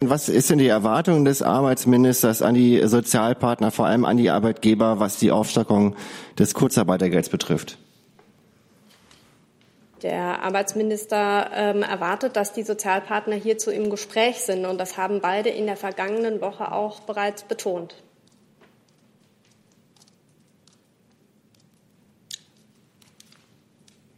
[0.00, 5.00] Was ist denn die Erwartung des Arbeitsministers an die Sozialpartner, vor allem an die Arbeitgeber,
[5.00, 5.96] was die Aufstockung
[6.38, 7.78] des Kurzarbeitergelds betrifft?
[10.02, 14.66] Der Arbeitsminister ähm, erwartet, dass die Sozialpartner hierzu im Gespräch sind.
[14.66, 17.96] Und das haben beide in der vergangenen Woche auch bereits betont.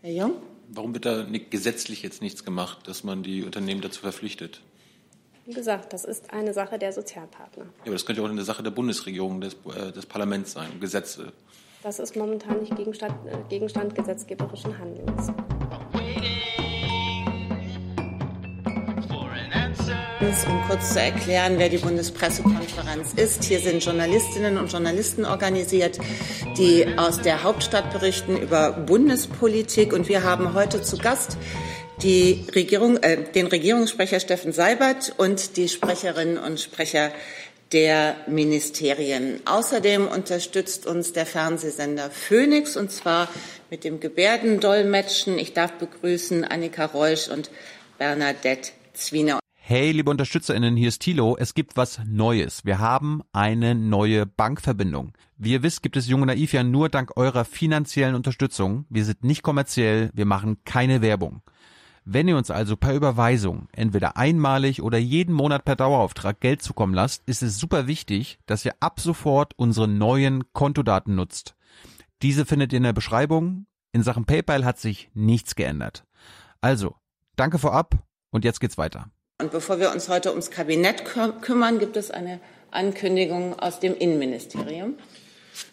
[0.03, 0.33] Herr Jung?
[0.69, 4.61] Warum wird da gesetzlich jetzt nichts gemacht, dass man die Unternehmen dazu verpflichtet?
[5.51, 7.65] Wie gesagt, das ist eine Sache der Sozialpartner.
[7.65, 11.33] Ja, aber das könnte auch eine Sache der Bundesregierung, des, äh, des Parlaments sein, Gesetze.
[11.83, 15.33] Das ist momentan nicht Gegenstand, äh, Gegenstand gesetzgeberischen Handelns.
[20.49, 23.43] Um kurz zu erklären, wer die Bundespressekonferenz ist.
[23.43, 25.99] Hier sind Journalistinnen und Journalisten organisiert,
[26.57, 29.93] die aus der Hauptstadt berichten über Bundespolitik.
[29.93, 31.37] Und wir haben heute zu Gast
[32.03, 37.13] die Regierung, äh, den Regierungssprecher Steffen Seibert und die Sprecherinnen und Sprecher
[37.73, 39.41] der Ministerien.
[39.45, 43.29] Außerdem unterstützt uns der Fernsehsender Phoenix und zwar
[43.71, 45.39] mit dem Gebärdendolmetschen.
[45.39, 47.51] Ich darf begrüßen Annika Reusch und
[47.99, 49.39] Bernadette Zwiener.
[49.55, 51.37] Hey, liebe UnterstützerInnen, hier ist Thilo.
[51.39, 52.65] Es gibt was Neues.
[52.65, 55.13] Wir haben eine neue Bankverbindung.
[55.37, 58.87] Wie ihr wisst, gibt es Junge Naiv ja nur dank eurer finanziellen Unterstützung.
[58.89, 61.43] Wir sind nicht kommerziell, wir machen keine Werbung.
[62.05, 66.95] Wenn ihr uns also per Überweisung entweder einmalig oder jeden Monat per Dauerauftrag Geld zukommen
[66.95, 71.55] lasst, ist es super wichtig, dass ihr ab sofort unsere neuen Kontodaten nutzt.
[72.23, 73.67] Diese findet ihr in der Beschreibung.
[73.93, 76.05] In Sachen PayPal hat sich nichts geändert.
[76.61, 76.95] Also,
[77.37, 77.95] danke vorab
[78.31, 79.11] und jetzt geht's weiter.
[79.41, 81.05] Und bevor wir uns heute ums Kabinett
[81.41, 84.95] kümmern, gibt es eine Ankündigung aus dem Innenministerium.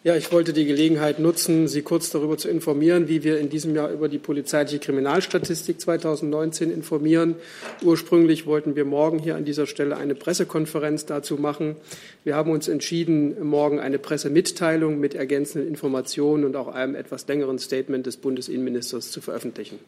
[0.03, 3.75] Ja, ich wollte die Gelegenheit nutzen, Sie kurz darüber zu informieren, wie wir in diesem
[3.75, 7.35] Jahr über die polizeiliche Kriminalstatistik 2019 informieren.
[7.83, 11.75] Ursprünglich wollten wir morgen hier an dieser Stelle eine Pressekonferenz dazu machen.
[12.23, 17.59] Wir haben uns entschieden, morgen eine Pressemitteilung mit ergänzenden Informationen und auch einem etwas längeren
[17.59, 19.79] Statement des Bundesinnenministers zu veröffentlichen.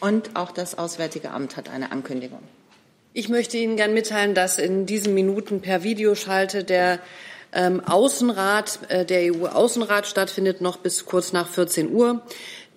[0.00, 2.40] Und auch das Auswärtige Amt hat eine Ankündigung.
[3.14, 7.00] Ich möchte Ihnen gern mitteilen, dass in diesen Minuten per Videoschalte der
[7.56, 12.22] ähm, Außenrat, äh, der EU-Außenrat stattfindet, noch bis kurz nach 14 Uhr.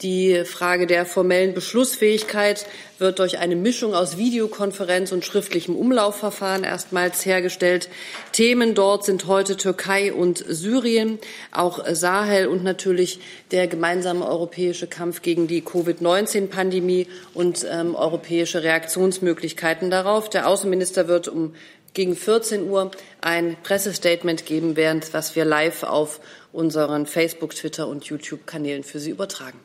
[0.02, 2.66] Die Frage der formellen Beschlussfähigkeit
[3.00, 7.90] wird durch eine Mischung aus Videokonferenz und schriftlichem Umlaufverfahren erstmals hergestellt.
[8.32, 11.20] Themen dort sind heute Türkei und Syrien,
[11.52, 13.20] auch Sahel und natürlich
[13.52, 20.30] der gemeinsame europäische Kampf gegen die Covid-19-Pandemie und ähm, europäische Reaktionsmöglichkeiten darauf.
[20.30, 21.56] Der Außenminister wird um
[21.94, 22.92] gegen 14 Uhr
[23.22, 26.20] ein Pressestatement geben, während was wir live auf
[26.52, 29.60] unseren Facebook, Twitter und YouTube-Kanälen für Sie übertragen.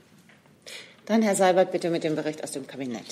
[1.07, 3.05] Dann Herr Seibert bitte mit dem Bericht aus dem Kabinett.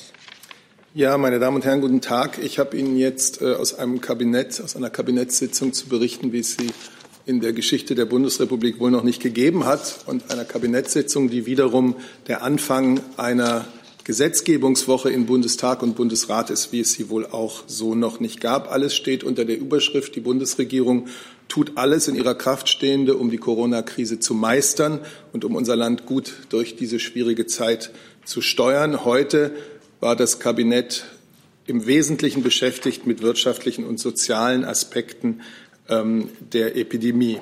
[0.94, 2.38] Ja, meine Damen und Herren, guten Tag.
[2.42, 6.52] Ich habe Ihnen jetzt äh, aus einem Kabinett, aus einer Kabinettssitzung zu berichten, wie es
[6.52, 6.70] sie
[7.24, 11.96] in der Geschichte der Bundesrepublik wohl noch nicht gegeben hat und einer Kabinettssitzung, die wiederum
[12.26, 13.64] der Anfang einer
[14.04, 18.72] Gesetzgebungswoche in Bundestag und Bundesrat ist, wie es sie wohl auch so noch nicht gab.
[18.72, 21.06] Alles steht unter der Überschrift, die Bundesregierung
[21.48, 25.00] tut alles in ihrer Kraft Stehende, um die Corona-Krise zu meistern
[25.32, 27.92] und um unser Land gut durch diese schwierige Zeit
[28.24, 29.04] zu steuern.
[29.04, 29.52] Heute
[30.00, 31.04] war das Kabinett
[31.66, 35.42] im Wesentlichen beschäftigt mit wirtschaftlichen und sozialen Aspekten
[35.88, 37.38] ähm, der Epidemie.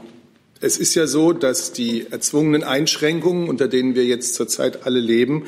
[0.60, 5.46] Es ist ja so, dass die erzwungenen Einschränkungen, unter denen wir jetzt zurzeit alle leben,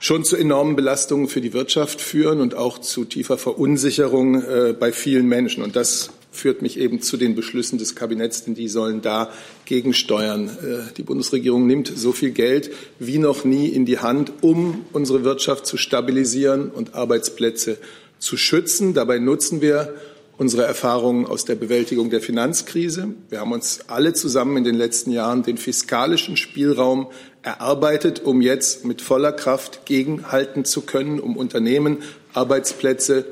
[0.00, 4.92] schon zu enormen Belastungen für die Wirtschaft führen und auch zu tiefer Verunsicherung äh, bei
[4.92, 5.62] vielen Menschen.
[5.62, 9.30] Und das führt mich eben zu den Beschlüssen des Kabinetts, denn die sollen da
[9.64, 10.48] gegensteuern.
[10.48, 15.24] Äh, die Bundesregierung nimmt so viel Geld wie noch nie in die Hand, um unsere
[15.24, 17.78] Wirtschaft zu stabilisieren und Arbeitsplätze
[18.18, 18.94] zu schützen.
[18.94, 19.94] Dabei nutzen wir
[20.38, 23.08] unsere Erfahrungen aus der Bewältigung der Finanzkrise.
[23.28, 27.08] Wir haben uns alle zusammen in den letzten Jahren den fiskalischen Spielraum
[27.42, 31.98] erarbeitet, um jetzt mit voller Kraft gegenhalten zu können, um Unternehmen,
[32.34, 33.26] Arbeitsplätze,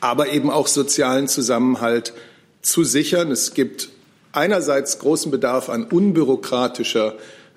[0.00, 2.14] aber eben auch sozialen Zusammenhalt
[2.62, 3.32] zu sichern.
[3.32, 3.88] Es gibt
[4.30, 7.16] einerseits großen Bedarf an unbürokratischer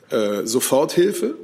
[0.09, 1.35] äh, Soforthilfe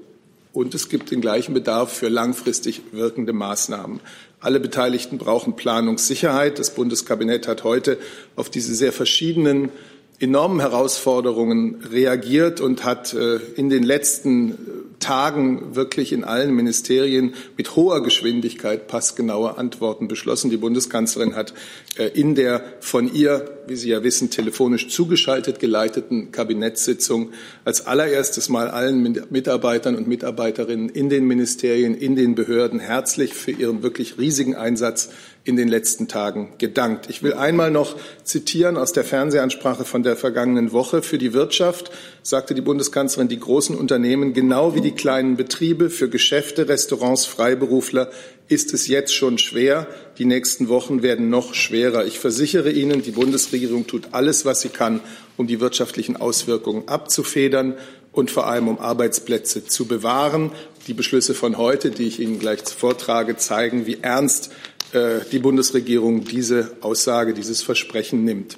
[0.53, 3.99] und es gibt den gleichen Bedarf für langfristig wirkende Maßnahmen.
[4.39, 6.59] Alle Beteiligten brauchen Planungssicherheit.
[6.59, 7.97] Das Bundeskabinett hat heute
[8.35, 9.69] auf diese sehr verschiedenen
[10.19, 14.57] enormen Herausforderungen reagiert und hat äh, in den letzten
[14.99, 20.49] Tagen wirklich in allen Ministerien mit hoher Geschwindigkeit passgenaue Antworten beschlossen.
[20.49, 21.53] Die Bundeskanzlerin hat
[21.97, 27.31] äh, in der von ihr, wie Sie ja wissen, telefonisch zugeschaltet geleiteten Kabinettssitzung
[27.65, 33.51] als allererstes Mal allen Mitarbeitern und Mitarbeiterinnen in den Ministerien, in den Behörden herzlich für
[33.51, 35.09] ihren wirklich riesigen Einsatz
[35.47, 37.09] in den letzten Tagen gedankt.
[37.09, 41.01] Ich will einmal noch zitieren aus der Fernsehansprache von der vergangenen Woche.
[41.01, 41.89] Für die Wirtschaft
[42.27, 48.09] sagte die Bundeskanzlerin, die großen Unternehmen genau wie die kleinen Betriebe, für Geschäfte, Restaurants, Freiberufler
[48.49, 49.87] ist es jetzt schon schwer.
[50.17, 52.05] Die nächsten Wochen werden noch schwerer.
[52.05, 54.99] Ich versichere Ihnen, die Bundesregierung tut alles, was sie kann,
[55.37, 57.75] um die wirtschaftlichen Auswirkungen abzufedern
[58.11, 60.51] und vor allem um Arbeitsplätze zu bewahren.
[60.87, 64.51] Die Beschlüsse von heute, die ich Ihnen gleich vortrage, zeigen, wie ernst
[64.91, 68.57] äh, die Bundesregierung diese Aussage, dieses Versprechen nimmt.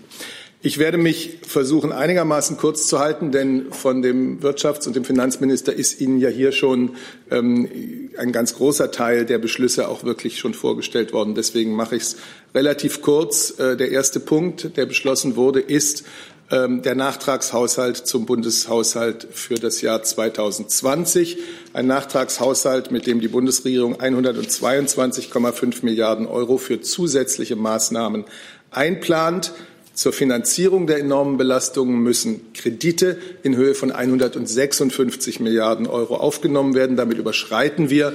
[0.62, 5.72] Ich werde mich versuchen, einigermaßen kurz zu halten, denn von dem Wirtschafts- und dem Finanzminister
[5.72, 6.98] ist Ihnen ja hier schon
[7.32, 11.34] ähm, ein ganz großer Teil der Beschlüsse auch wirklich schon vorgestellt worden.
[11.34, 12.18] Deswegen mache ich es
[12.54, 13.58] relativ kurz.
[13.58, 16.04] Äh, der erste Punkt, der beschlossen wurde, ist
[16.52, 21.38] ähm, der Nachtragshaushalt zum Bundeshaushalt für das Jahr 2020.
[21.72, 28.26] Ein Nachtragshaushalt, mit dem die Bundesregierung 122,5 Milliarden Euro für zusätzliche Maßnahmen
[28.72, 29.54] einplant.
[30.00, 36.96] Zur Finanzierung der enormen Belastungen müssen Kredite in Höhe von 156 Milliarden Euro aufgenommen werden.
[36.96, 38.14] Damit überschreiten wir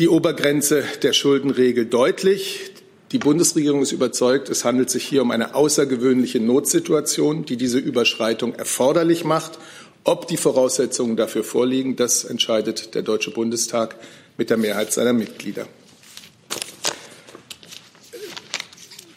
[0.00, 2.72] die Obergrenze der Schuldenregel deutlich.
[3.12, 8.52] Die Bundesregierung ist überzeugt, es handelt sich hier um eine außergewöhnliche Notsituation, die diese Überschreitung
[8.56, 9.60] erforderlich macht.
[10.02, 13.94] Ob die Voraussetzungen dafür vorliegen, das entscheidet der Deutsche Bundestag
[14.36, 15.68] mit der Mehrheit seiner Mitglieder.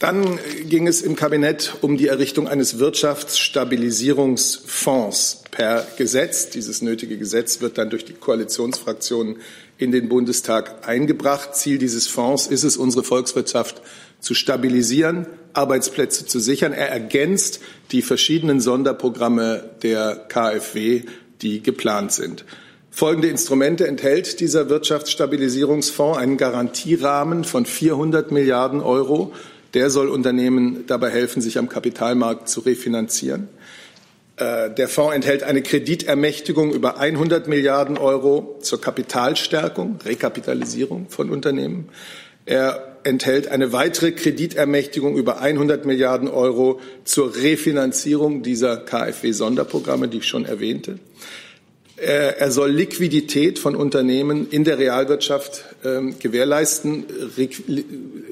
[0.06, 0.38] Dann
[0.69, 6.52] ging es im Kabinett um die Errichtung eines Wirtschaftsstabilisierungsfonds per Gesetz.
[6.52, 9.38] Dieses nötige Gesetz wird dann durch die Koalitionsfraktionen
[9.80, 11.56] in den Bundestag eingebracht.
[11.56, 13.81] Ziel dieses Fonds ist es, unsere Volkswirtschaft
[14.19, 16.72] zu stabilisieren, Arbeitsplätze zu sichern.
[16.72, 17.60] Er ergänzt
[17.90, 21.01] die verschiedenen Sonderprogramme der KfW,
[21.42, 22.46] die geplant sind.
[22.92, 29.34] Folgende Instrumente enthält dieser Wirtschaftsstabilisierungsfonds einen Garantierahmen von 400 Milliarden Euro.
[29.75, 33.50] Der soll Unternehmen dabei helfen, sich am Kapitalmarkt zu refinanzieren.
[34.38, 41.89] Äh, der Fonds enthält eine Kreditermächtigung über 100 Milliarden Euro zur Kapitalstärkung, Rekapitalisierung von Unternehmen.
[42.45, 50.27] Er enthält eine weitere Kreditermächtigung über 100 Milliarden Euro zur Refinanzierung dieser KfW-Sonderprogramme, die ich
[50.27, 51.00] schon erwähnte.
[51.98, 57.06] Er soll Liquidität von Unternehmen in der Realwirtschaft äh, gewährleisten,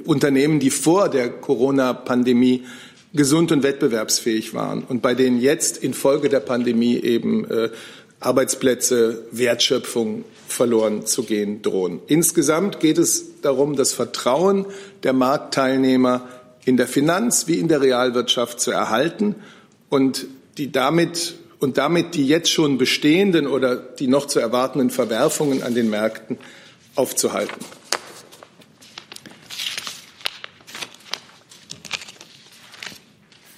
[0.04, 2.63] Unternehmen, die vor der Corona-Pandemie
[3.13, 7.69] gesund und wettbewerbsfähig waren und bei denen jetzt infolge der Pandemie eben äh,
[8.19, 12.00] Arbeitsplätze, Wertschöpfung verloren zu gehen drohen.
[12.07, 14.65] Insgesamt geht es darum, das Vertrauen
[15.04, 16.27] der Marktteilnehmer
[16.65, 19.36] in der Finanz wie in der Realwirtschaft zu erhalten
[19.89, 20.25] und
[20.57, 25.74] die damit und damit die jetzt schon bestehenden oder die noch zu erwartenden Verwerfungen an
[25.74, 26.38] den Märkten
[26.94, 27.56] aufzuhalten.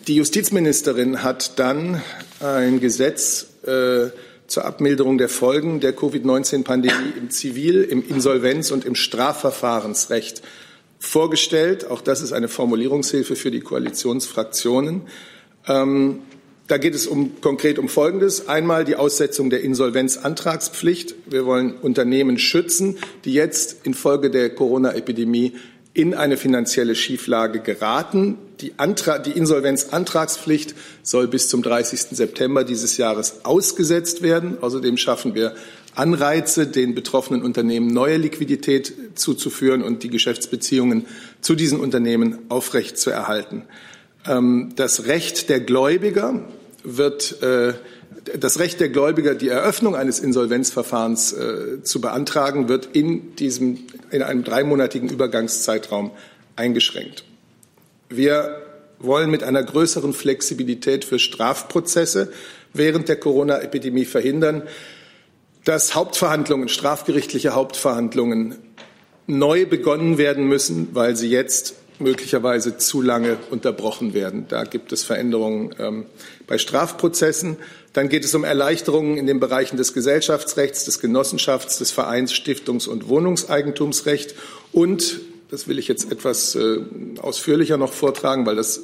[0.08, 2.00] Die Justizministerin hat dann
[2.40, 4.12] ein Gesetz äh,
[4.46, 10.44] zur Abmilderung der Folgen der Covid-19-Pandemie im Zivil-, im Insolvenz- und im Strafverfahrensrecht
[11.00, 11.90] vorgestellt.
[11.90, 15.02] Auch das ist eine Formulierungshilfe für die Koalitionsfraktionen.
[15.68, 16.20] Ähm,
[16.68, 18.48] da geht es um, konkret um Folgendes.
[18.48, 21.16] Einmal die Aussetzung der Insolvenzantragspflicht.
[21.28, 25.54] Wir wollen Unternehmen schützen, die jetzt infolge der Corona-Epidemie
[25.94, 28.38] in eine finanzielle Schieflage geraten.
[28.62, 32.18] Die, Antra die Insolvenzantragspflicht soll bis zum 30.
[32.18, 34.58] September dieses Jahres ausgesetzt werden.
[34.60, 35.56] Außerdem schaffen wir
[35.94, 41.06] Anreize, den betroffenen Unternehmen neue Liquidität zuzuführen und die Geschäftsbeziehungen
[41.42, 43.62] zu diesen Unternehmen aufrechtzuerhalten.
[43.62, 43.95] Ähm,
[44.26, 46.42] das Recht der Gläubiger
[46.84, 47.74] wird äh,
[48.40, 53.80] das Recht der Gläubiger, die Eröffnung eines Insolvenzverfahrens äh, zu beantragen, wird in diesem,
[54.12, 56.12] in einem dreimonatigen Übergangszeitraum
[56.56, 57.24] eingeschränkt.
[58.10, 58.62] Wir
[59.00, 62.32] wollen mit einer größeren Flexibilität für Strafprozesse
[62.74, 64.64] während der Corona-Epidemie verhindern,
[65.64, 68.56] dass Hauptverhandlungen, strafgerichtliche Hauptverhandlungen
[69.28, 74.46] neu begonnen werden müssen, weil sie jetzt möglicherweise zu lange unterbrochen werden.
[74.50, 76.06] Da gibt es Veränderungen ähm,
[76.48, 77.58] bei Strafprozessen.
[77.94, 82.88] Dann geht es um Erleichterungen in den Bereichen des Gesellschaftsrechts, des Genossenschafts, des Vereins, Stiftungs-
[82.88, 84.36] und Wohnungseigentumsrecht.
[84.72, 86.80] Und, das will ich jetzt etwas äh,
[87.22, 88.82] ausführlicher noch vortragen, weil das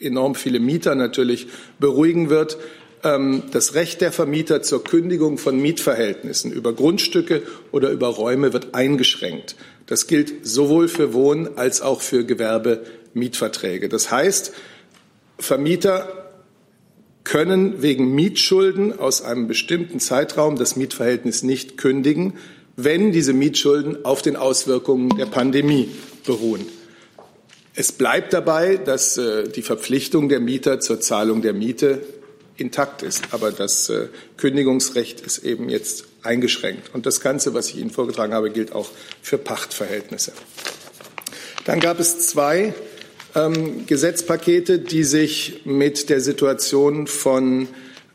[0.00, 1.48] enorm viele Mieter natürlich
[1.78, 2.58] beruhigen wird,
[3.04, 8.74] ähm, das Recht der Vermieter zur Kündigung von Mietverhältnissen über Grundstücke oder über Räume wird
[8.74, 9.56] eingeschränkt.
[9.88, 13.88] Das gilt sowohl für Wohn- als auch für Gewerbemietverträge.
[13.88, 14.52] Das heißt,
[15.38, 16.28] Vermieter
[17.24, 22.34] können wegen Mietschulden aus einem bestimmten Zeitraum das Mietverhältnis nicht kündigen,
[22.76, 25.90] wenn diese Mietschulden auf den Auswirkungen der Pandemie
[26.24, 26.66] beruhen.
[27.74, 32.02] Es bleibt dabei, dass äh, die Verpflichtung der Mieter zur Zahlung der Miete
[32.56, 33.24] intakt ist.
[33.30, 36.94] Aber das äh, Kündigungsrecht ist eben jetzt eingeschränkt.
[36.94, 38.88] Und das Ganze, was ich Ihnen vorgetragen habe, gilt auch
[39.22, 40.32] für Pachtverhältnisse.
[41.64, 42.74] Dann gab es zwei
[43.34, 47.68] ähm, Gesetzpakete, die sich mit der Situation von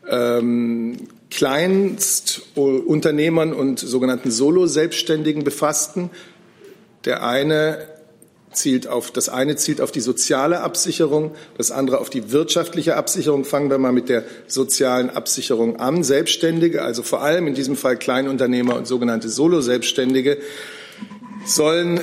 [0.10, 6.10] ähm, Kleinstunternehmern und sogenannten Solo-Selbstständigen befassten.
[7.06, 7.93] Der eine
[8.54, 13.46] zielt auf, das eine zielt auf die soziale Absicherung, das andere auf die wirtschaftliche Absicherung.
[13.46, 16.04] Fangen wir mal mit der sozialen Absicherung an.
[16.04, 20.38] Selbstständige, also vor allem in diesem Fall Kleinunternehmer und sogenannte Solo-Selbstständige,
[21.46, 22.00] sollen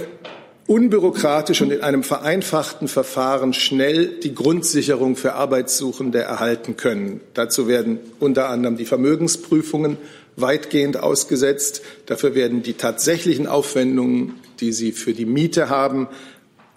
[0.70, 7.20] unbürokratisch und in einem vereinfachten Verfahren schnell die Grundsicherung für Arbeitssuchende erhalten können.
[7.34, 9.96] Dazu werden unter anderem die Vermögensprüfungen
[10.36, 11.82] weitgehend ausgesetzt.
[12.06, 16.06] Dafür werden die tatsächlichen Aufwendungen, die sie für die Miete haben,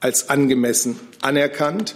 [0.04, 1.96] als angemessen anerkannt.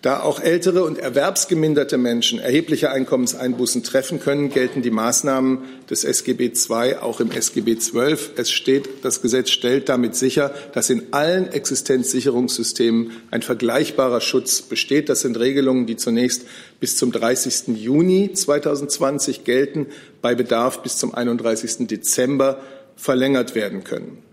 [0.00, 5.58] Da auch ältere und erwerbsgeminderte Menschen erhebliche Einkommenseinbußen treffen können, gelten die Maßnahmen
[5.88, 8.16] des SGB II auch im SGB XII.
[8.34, 15.08] Es steht, das Gesetz stellt damit sicher, dass in allen Existenzsicherungssystemen ein vergleichbarer Schutz besteht.
[15.08, 16.46] Das sind Regelungen, die zunächst
[16.80, 17.76] bis zum 30.
[17.76, 19.86] Juni 2020 gelten,
[20.20, 21.86] bei Bedarf bis zum 31.
[21.86, 22.60] Dezember
[22.96, 24.31] verlängert werden können.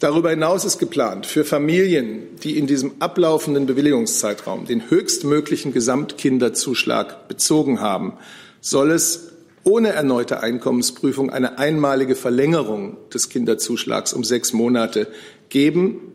[0.00, 7.80] Darüber hinaus ist geplant, für Familien, die in diesem ablaufenden Bewilligungszeitraum den höchstmöglichen Gesamtkinderzuschlag bezogen
[7.80, 8.12] haben,
[8.60, 9.32] soll es
[9.64, 15.08] ohne erneute Einkommensprüfung eine einmalige Verlängerung des Kinderzuschlags um sechs Monate
[15.48, 16.12] geben.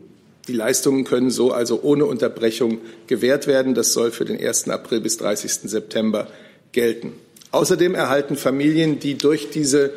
[0.48, 3.74] Die Leistungen können so also ohne Unterbrechung gewährt werden.
[3.74, 4.70] Das soll für den 1.
[4.70, 5.70] April bis 30.
[5.70, 6.28] September
[6.72, 7.12] gelten.
[7.50, 9.92] Außerdem erhalten Familien, die durch diese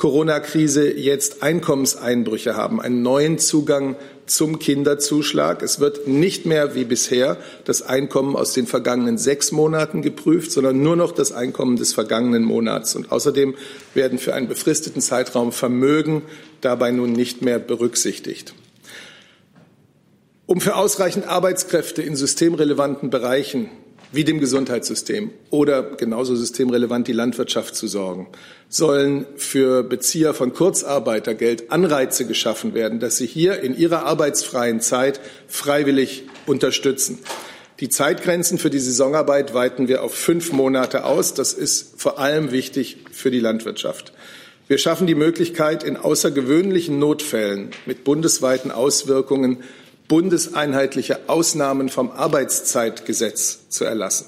[0.00, 5.62] Corona-Krise jetzt Einkommenseinbrüche haben, einen neuen Zugang zum Kinderzuschlag.
[5.62, 10.82] Es wird nicht mehr wie bisher das Einkommen aus den vergangenen sechs Monaten geprüft, sondern
[10.82, 12.96] nur noch das Einkommen des vergangenen Monats.
[12.96, 13.54] Und außerdem
[13.92, 16.22] werden für einen befristeten Zeitraum Vermögen
[16.62, 18.54] dabei nun nicht mehr berücksichtigt.
[20.46, 23.68] Um für ausreichend Arbeitskräfte in systemrelevanten Bereichen
[24.12, 28.28] wie dem Gesundheitssystem oder genauso systemrelevant die Landwirtschaft zu sorgen,
[28.68, 35.20] sollen für Bezieher von Kurzarbeitergeld Anreize geschaffen werden, dass sie hier in ihrer arbeitsfreien Zeit
[35.46, 37.18] freiwillig unterstützen.
[37.78, 41.32] Die Zeitgrenzen für die Saisonarbeit weiten wir auf fünf Monate aus.
[41.32, 44.12] Das ist vor allem wichtig für die Landwirtschaft.
[44.68, 49.64] Wir schaffen die Möglichkeit, in außergewöhnlichen Notfällen mit bundesweiten Auswirkungen
[50.10, 54.26] bundeseinheitliche Ausnahmen vom Arbeitszeitgesetz zu erlassen.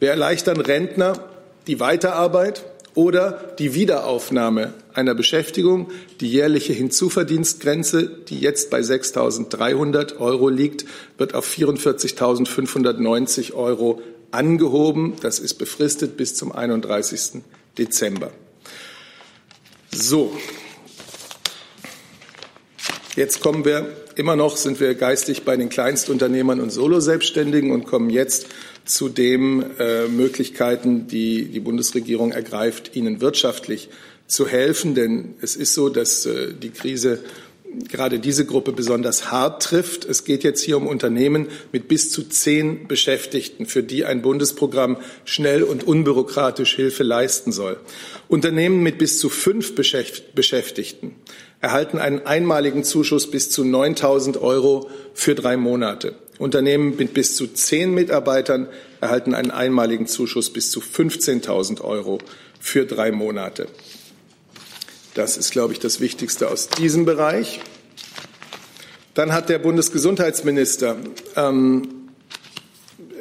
[0.00, 1.28] Wir erleichtern Rentner
[1.66, 5.90] die Weiterarbeit oder die Wiederaufnahme einer Beschäftigung.
[6.20, 10.86] Die jährliche Hinzuverdienstgrenze, die jetzt bei 6.300 Euro liegt,
[11.18, 15.16] wird auf 44.590 Euro angehoben.
[15.20, 17.42] Das ist befristet bis zum 31.
[17.76, 18.30] Dezember.
[19.90, 20.34] So.
[23.16, 28.10] Jetzt kommen wir Immer noch sind wir geistig bei den Kleinstunternehmern und Soloselbstständigen und kommen
[28.10, 28.46] jetzt
[28.84, 33.88] zu den äh, Möglichkeiten, die die Bundesregierung ergreift, ihnen wirtschaftlich
[34.26, 34.94] zu helfen.
[34.94, 37.20] Denn es ist so, dass äh, die Krise
[37.88, 40.04] gerade diese Gruppe besonders hart trifft.
[40.04, 44.98] Es geht jetzt hier um Unternehmen mit bis zu zehn Beschäftigten, für die ein Bundesprogramm
[45.24, 47.78] schnell und unbürokratisch Hilfe leisten soll.
[48.34, 51.14] Unternehmen mit bis zu fünf Beschäftigten
[51.60, 56.16] erhalten einen einmaligen Zuschuss bis zu 9.000 Euro für drei Monate.
[56.38, 58.66] Unternehmen mit bis zu zehn Mitarbeitern
[59.00, 62.18] erhalten einen einmaligen Zuschuss bis zu 15.000 Euro
[62.58, 63.68] für drei Monate.
[65.14, 67.60] Das ist, glaube ich, das Wichtigste aus diesem Bereich.
[69.14, 70.96] Dann hat der Bundesgesundheitsminister
[71.36, 72.08] ähm,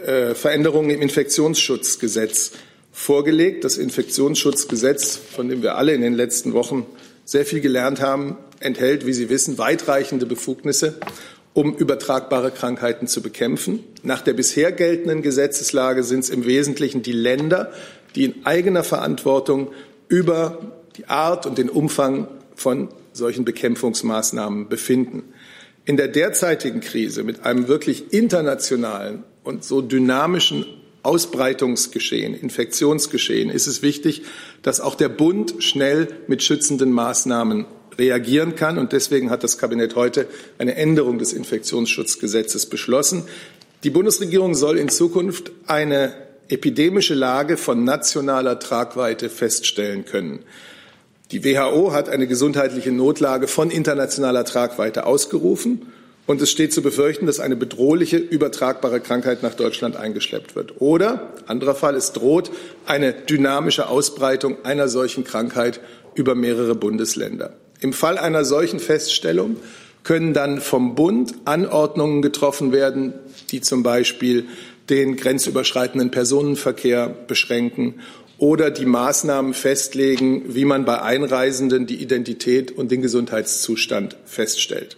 [0.07, 2.53] äh, Veränderungen im Infektionsschutzgesetz
[2.93, 3.65] vorgelegt.
[3.65, 6.85] Das Infektionsschutzgesetz, von dem wir alle in den letzten Wochen
[7.25, 10.99] sehr viel gelernt haben, enthält, wie Sie wissen, weitreichende Befugnisse,
[11.53, 13.83] um übertragbare Krankheiten zu bekämpfen.
[14.03, 17.73] Nach der bisher geltenden Gesetzeslage sind es im Wesentlichen die Länder,
[18.15, 19.71] die in eigener Verantwortung
[20.07, 20.59] über
[20.95, 25.23] die Art und den Umfang von solchen Bekämpfungsmaßnahmen befinden.
[25.85, 30.65] In der derzeitigen Krise mit einem wirklich internationalen und so dynamischen
[31.03, 34.23] Ausbreitungsgeschehen, Infektionsgeschehen ist es wichtig,
[34.61, 37.65] dass auch der Bund schnell mit schützenden Maßnahmen
[37.97, 38.77] reagieren kann.
[38.77, 43.23] Und deswegen hat das Kabinett heute eine Änderung des Infektionsschutzgesetzes beschlossen.
[43.83, 46.13] Die Bundesregierung soll in Zukunft eine
[46.47, 50.39] epidemische Lage von nationaler Tragweite feststellen können.
[51.31, 55.87] Die WHO hat eine gesundheitliche Notlage von internationaler Tragweite ausgerufen.
[56.25, 60.79] Und es steht zu befürchten, dass eine bedrohliche, übertragbare Krankheit nach Deutschland eingeschleppt wird.
[60.79, 62.49] Oder, anderer Fall, es droht
[62.85, 65.81] eine dynamische Ausbreitung einer solchen Krankheit
[66.15, 67.53] über mehrere Bundesländer.
[67.81, 69.57] Im Fall einer solchen Feststellung
[70.03, 73.13] können dann vom Bund Anordnungen getroffen werden,
[73.51, 74.45] die zum Beispiel
[74.89, 77.95] den grenzüberschreitenden Personenverkehr beschränken
[78.37, 84.97] oder die Maßnahmen festlegen, wie man bei Einreisenden die Identität und den Gesundheitszustand feststellt.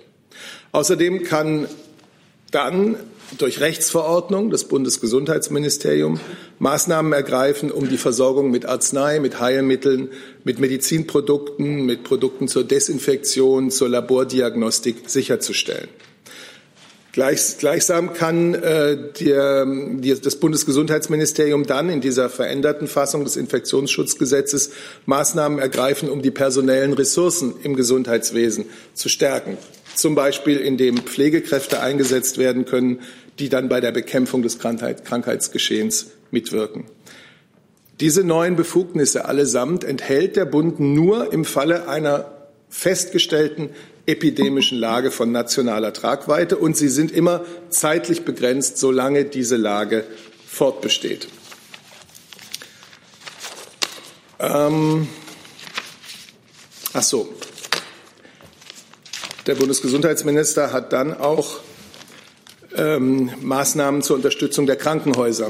[0.75, 1.69] Außerdem kann
[2.51, 2.97] dann
[3.37, 6.19] durch Rechtsverordnung das Bundesgesundheitsministerium
[6.59, 10.09] Maßnahmen ergreifen, um die Versorgung mit Arznei, mit Heilmitteln,
[10.43, 15.87] mit Medizinprodukten, mit Produkten zur Desinfektion, zur Labordiagnostik sicherzustellen.
[17.13, 18.97] Gleich, gleichsam kann äh,
[20.21, 24.71] das Bundesgesundheitsministerium dann in dieser veränderten Fassung des Infektionsschutzgesetzes
[25.05, 29.57] Maßnahmen ergreifen, um die personellen Ressourcen im Gesundheitswesen zu stärken
[29.95, 33.01] zum Beispiel indem Pflegekräfte eingesetzt werden können,
[33.39, 36.85] die dann bei der Bekämpfung des Krankheit, Krankheitsgeschehens mitwirken.
[37.99, 43.69] Diese neuen Befugnisse allesamt enthält der Bund nur im Falle einer festgestellten
[44.05, 50.03] epidemischen Lage von nationaler Tragweite und sie sind immer zeitlich begrenzt, solange diese Lage
[50.45, 51.27] fortbesteht.
[54.39, 55.07] Ähm,
[56.93, 57.33] ach so,
[59.47, 61.59] der Bundesgesundheitsminister hat dann auch
[62.75, 65.47] ähm, Maßnahmen zur Unterstützung der Krankenhäuser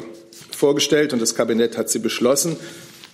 [0.52, 2.58] vorgestellt und das Kabinett hat sie beschlossen.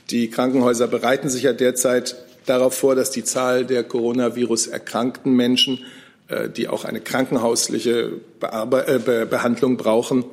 [0.10, 5.86] Die Krankenhäuser bereiten sich ja derzeit darauf vor, dass die Zahl der Coronavirus erkrankten Menschen,
[6.28, 10.26] äh, die auch eine krankenhausliche Bearbe äh, Be Behandlung brauchen,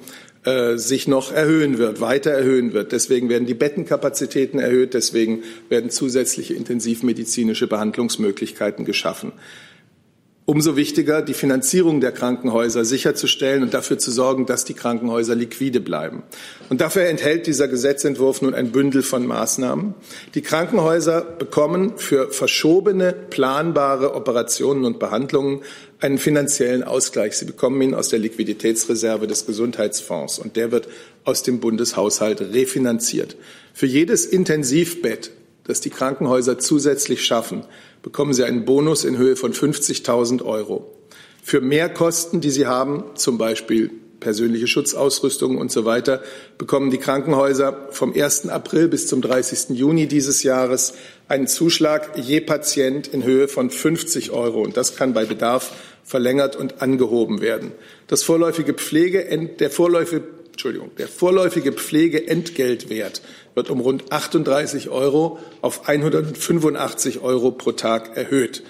[0.45, 2.93] äh, sich noch erhöhen wird, weiter erhöhen wird.
[2.93, 9.33] Deswegen werden die Bettenkapazitäten erhöht, deswegen werden zusätzliche intensivmedizinische Behandlungsmöglichkeiten geschaffen
[10.49, 15.79] umso wichtiger, die Finanzierung der Krankenhäuser sicherzustellen und dafür zu sorgen, dass die Krankenhäuser liquide
[15.79, 16.23] bleiben.
[16.71, 19.93] Und dafür enthält dieser Gesetzentwurf nun ein Bündel von Maßnahmen.
[20.35, 25.61] Die Krankenhäuser bekommen für verschobene, planbare Operationen und Behandlungen
[26.01, 27.37] einen finanziellen Ausgleich.
[27.37, 30.89] Sie bekommen ihn aus der Liquiditätsreserve des Gesundheitsfonds und der wird
[31.25, 33.37] aus dem Bundeshaushalt refinanziert.
[33.75, 35.31] Für jedes Intensivbett,
[35.65, 37.65] das die Krankenhäuser zusätzlich schaffen,
[38.03, 40.91] bekommen Sie einen Bonus in Höhe von 50.000 Euro.
[41.43, 46.23] Für Mehrkosten, die Sie haben, zum Beispiel persönliche Schutzausrüstung und so weiter,
[46.59, 48.49] bekommen die Krankenhäuser vom 1.
[48.49, 49.77] April bis zum 30.
[49.77, 50.95] Juni dieses Jahres
[51.29, 54.63] einen Zuschlag je Patient in Höhe von 50 Euro.
[54.63, 55.73] Und das kann bei Bedarf
[56.05, 57.73] verlängert und angehoben werden.
[58.07, 59.25] Das vorläufige Pflege,
[59.59, 63.23] der vorläufige Entschuldigung, der vorläufige Pflegeentgeltwert
[63.59, 68.63] wird um rund 38 Euro auf 185 Euro pro Tag erhöht.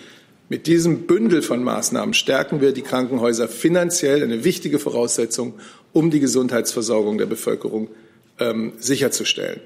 [0.49, 5.53] Mit diesem Bündel von Maßnahmen stärken wir die Krankenhäuser finanziell, eine wichtige Voraussetzung,
[5.93, 7.89] um die Gesundheitsversorgung der Bevölkerung
[8.39, 9.61] ähm, sicherzustellen.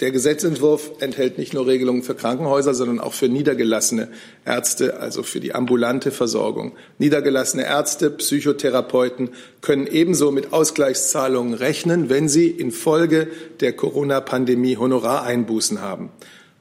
[0.00, 4.08] Der Gesetzentwurf enthält nicht nur Regelungen für Krankenhäuser, sondern auch für niedergelassene
[4.46, 6.72] Ärzte, also für die ambulante Versorgung.
[6.98, 9.28] Niedergelassene Ärzte, Psychotherapeuten
[9.60, 13.28] können ebenso mit Ausgleichszahlungen rechnen, wenn sie infolge
[13.60, 16.10] der Corona-Pandemie Honorareinbußen haben.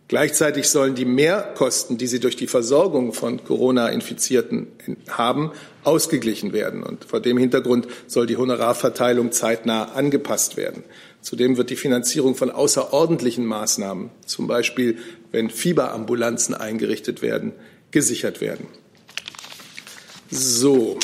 [0.10, 4.68] Gleichzeitig sollen die Mehrkosten, die sie durch die Versorgung von Corona-Infizierten
[5.08, 5.52] haben,
[5.84, 6.82] ausgeglichen werden.
[6.82, 10.84] Und vor dem Hintergrund soll die Honorarverteilung zeitnah angepasst werden.
[11.22, 14.98] Zudem wird die Finanzierung von außerordentlichen Maßnahmen, zum Beispiel
[15.32, 17.54] wenn Fieberambulanzen eingerichtet werden,
[17.92, 18.68] gesichert werden.
[20.32, 20.98] So.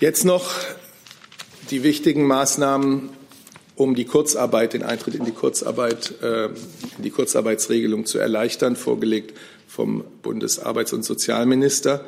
[0.00, 0.54] Jetzt noch
[1.70, 3.10] die wichtigen Maßnahmen,
[3.76, 9.36] um die Kurzarbeit, den Eintritt in die Kurzarbeit, äh, in die Kurzarbeitsregelung zu erleichtern, vorgelegt
[9.66, 12.06] vom Bundesarbeits- und Sozialminister.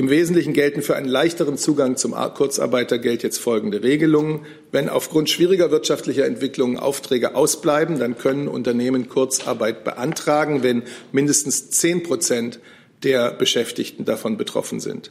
[0.00, 4.46] Im Wesentlichen gelten für einen leichteren Zugang zum Kurzarbeitergeld jetzt folgende Regelungen.
[4.72, 12.02] Wenn aufgrund schwieriger wirtschaftlicher Entwicklungen Aufträge ausbleiben, dann können Unternehmen Kurzarbeit beantragen, wenn mindestens zehn
[12.02, 12.60] Prozent
[13.02, 15.10] der Beschäftigten davon betroffen sind.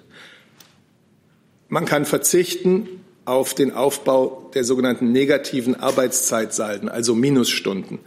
[1.67, 2.89] Man kann verzichten
[3.25, 7.99] auf den Aufbau der sogenannten negativen Arbeitszeitsalden, also Minusstunden,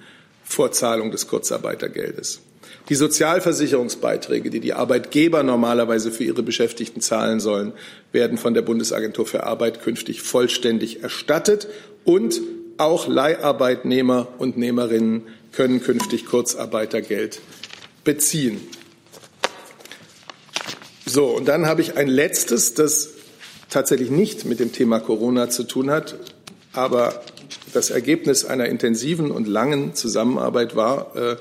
[0.42, 2.40] vor Zahlung des Kurzarbeitergeldes.
[2.88, 7.72] Die Sozialversicherungsbeiträge, die die Arbeitgeber normalerweise für ihre Beschäftigten zahlen sollen,
[8.10, 11.68] werden von der Bundesagentur für Arbeit künftig vollständig erstattet
[12.04, 12.40] und
[12.78, 17.40] auch Leiharbeitnehmer und Nehmerinnen können künftig Kurzarbeitergeld
[18.04, 18.60] beziehen.
[21.06, 23.10] So, und dann habe ich ein letztes, das
[23.68, 26.16] tatsächlich nicht mit dem Thema Corona zu tun hat,
[26.72, 27.22] aber
[27.72, 31.36] das Ergebnis einer intensiven und langen Zusammenarbeit war äh,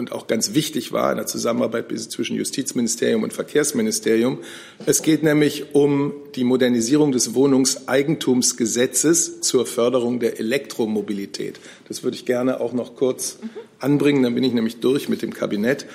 [0.00, 4.38] und auch ganz wichtig war, einer Zusammenarbeit zwischen Justizministerium und Verkehrsministerium.
[4.86, 11.60] Es geht nämlich um die Modernisierung des Wohnungseigentumsgesetzes zur Förderung der Elektromobilität.
[11.86, 13.38] Das würde ich gerne auch noch kurz
[13.78, 15.86] anbringen, dann bin ich nämlich durch mit dem Kabinett.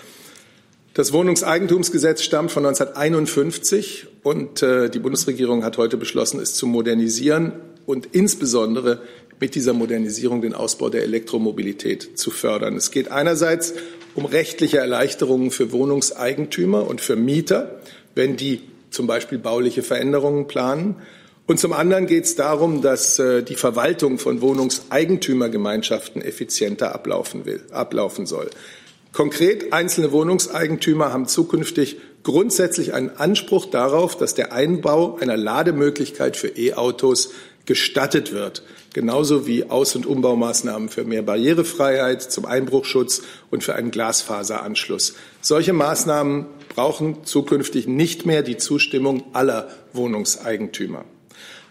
[0.93, 7.51] Das Wohnungseigentumsgesetz stammt von 1951 und äh, die Bundesregierung hat heute beschlossen, es zu modernisieren
[7.85, 9.01] und insbesondere
[9.39, 12.75] mit dieser Modernisierung den Ausbau der Elektromobilität zu fördern.
[12.75, 13.73] Es geht einerseits
[14.15, 17.81] um rechtliche Erleichterungen für Wohnungseigentümer und für Mieter,
[18.15, 20.95] wenn die zum Beispiel bauliche Veränderungen planen.
[21.47, 27.61] Und zum anderen geht es darum, dass äh, die Verwaltung von Wohnungseigentümergemeinschaften effizienter ablaufen, will,
[27.71, 28.49] ablaufen soll.
[29.11, 36.47] Konkret, einzelne Wohnungseigentümer haben zukünftig grundsätzlich einen Anspruch darauf, dass der Einbau einer Lademöglichkeit für
[36.47, 37.31] E-Autos
[37.65, 38.63] gestattet wird
[38.95, 45.15] genauso wie Aus- und Umbaumaßnahmen für mehr Barrierefreiheit, zum Einbruchschutz und für einen Glasfaseranschluss.
[45.41, 51.03] Solche Maßnahmen brauchen zukünftig nicht mehr die Zustimmung aller Wohnungseigentümer.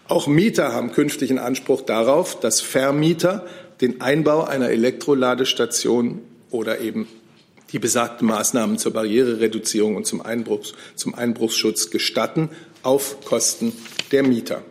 [0.07, 3.47] Auch Mieter haben künftig einen Anspruch darauf, dass Vermieter
[3.81, 7.07] den Einbau einer Elektroladestation oder eben
[7.71, 12.49] die besagten Maßnahmen zur Barrierereduzierung und zum, Einbruchs, zum Einbruchsschutz gestatten
[12.83, 13.73] auf Kosten
[14.11, 14.61] der Mieter.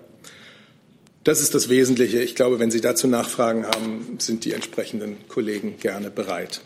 [1.25, 2.21] Das ist das Wesentliche.
[2.21, 6.61] Ich glaube, wenn Sie dazu Nachfragen haben, sind die entsprechenden Kollegen gerne bereit.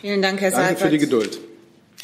[0.00, 0.82] Vielen Dank, Herr Danke Seibert.
[0.82, 1.38] für die Geduld.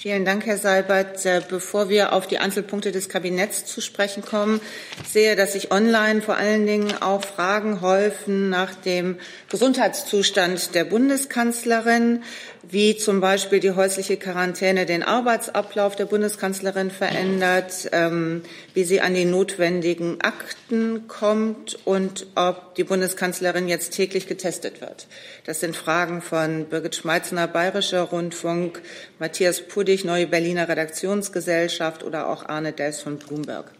[0.00, 1.26] Vielen Dank, Herr Seibert.
[1.26, 4.60] Äh, bevor wir auf die Einzelpunkte des Kabinetts zu sprechen kommen,
[5.06, 9.18] sehe, dass sich online vor allen Dingen auch Fragen häufen nach dem
[9.50, 12.22] Gesundheitszustand der Bundeskanzlerin
[12.62, 18.42] wie zum Beispiel die häusliche Quarantäne den Arbeitsablauf der Bundeskanzlerin verändert, ähm,
[18.74, 25.06] wie sie an die notwendigen Akten kommt und ob die Bundeskanzlerin jetzt täglich getestet wird.
[25.46, 28.82] Das sind Fragen von Birgit Schmeitzner, Bayerischer Rundfunk,
[29.18, 33.72] Matthias Puddig, Neue Berliner Redaktionsgesellschaft oder auch Arne Dels von Bloomberg.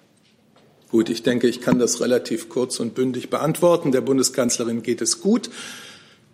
[0.91, 3.93] Gut, ich denke, ich kann das relativ kurz und bündig beantworten.
[3.93, 5.49] Der Bundeskanzlerin geht es gut.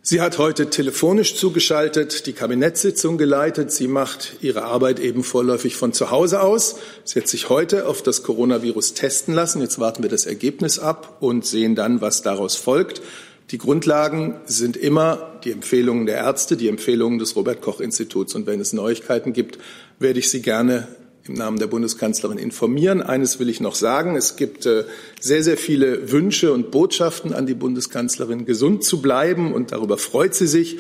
[0.09, 3.73] Sie hat heute telefonisch zugeschaltet, die Kabinettssitzung geleitet.
[3.73, 6.77] Sie macht ihre Arbeit eben vorläufig von zu Hause aus.
[7.03, 9.61] Sie hat sich heute auf das Coronavirus testen lassen.
[9.61, 13.03] Jetzt warten wir das Ergebnis ab und sehen dann, was daraus folgt.
[13.51, 18.37] Die Grundlagen sind immer die Empfehlungen der Ärzte, die Empfehlungen des Robert Koch Instituts.
[18.37, 19.59] Und wenn es Neuigkeiten gibt,
[19.99, 20.87] werde ich Sie gerne
[21.29, 23.03] im Namen der Bundeskanzlerin informieren.
[23.03, 24.17] Eines will ich noch sagen.
[24.17, 24.85] Es gibt äh,
[25.21, 29.53] sehr, sehr viele Wünsche und Botschaften an die Bundeskanzlerin, gesund zu bleiben.
[29.53, 30.79] Und darüber freut sie sich.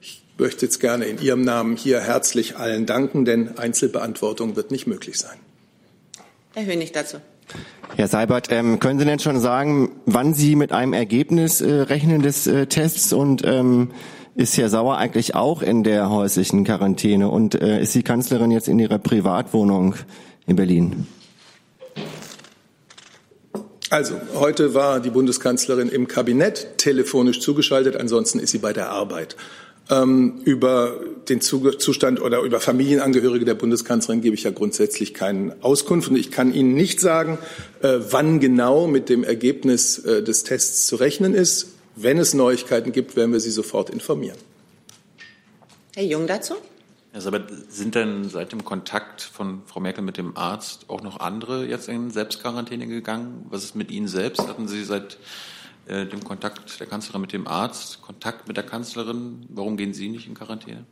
[0.00, 4.86] Ich möchte jetzt gerne in Ihrem Namen hier herzlich allen danken, denn Einzelbeantwortung wird nicht
[4.86, 5.38] möglich sein.
[6.54, 7.18] Herr Hönig dazu.
[7.96, 12.22] Herr Seibert, ähm, können Sie denn schon sagen, wann Sie mit einem Ergebnis äh, rechnen
[12.22, 13.90] des äh, Tests und ähm,
[14.38, 18.68] ist Herr Sauer eigentlich auch in der häuslichen Quarantäne und äh, ist die Kanzlerin jetzt
[18.68, 19.96] in ihrer Privatwohnung
[20.46, 21.08] in Berlin?
[23.90, 29.34] Also, heute war die Bundeskanzlerin im Kabinett telefonisch zugeschaltet, ansonsten ist sie bei der Arbeit.
[29.90, 36.10] Ähm, über den Zustand oder über Familienangehörige der Bundeskanzlerin gebe ich ja grundsätzlich keinen Auskunft.
[36.10, 37.38] Und ich kann Ihnen nicht sagen,
[37.82, 41.77] äh, wann genau mit dem Ergebnis äh, des Tests zu rechnen ist.
[42.00, 44.38] Wenn es Neuigkeiten gibt, werden wir Sie sofort informieren.
[45.96, 46.54] Herr Jung dazu?
[47.10, 51.18] Herr Sabat, sind denn seit dem Kontakt von Frau Merkel mit dem Arzt auch noch
[51.18, 53.46] andere jetzt in Selbstquarantäne gegangen?
[53.50, 54.46] Was ist mit Ihnen selbst?
[54.46, 55.18] Hatten Sie seit
[55.88, 59.46] äh, dem Kontakt der Kanzlerin mit dem Arzt Kontakt mit der Kanzlerin?
[59.48, 60.84] Warum gehen Sie nicht in Quarantäne?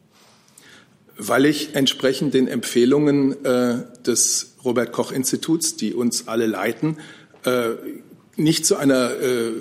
[1.16, 6.98] Weil ich entsprechend den Empfehlungen äh, des Robert Koch Instituts, die uns alle leiten,
[7.44, 7.74] äh,
[8.36, 9.52] nicht zu einer äh,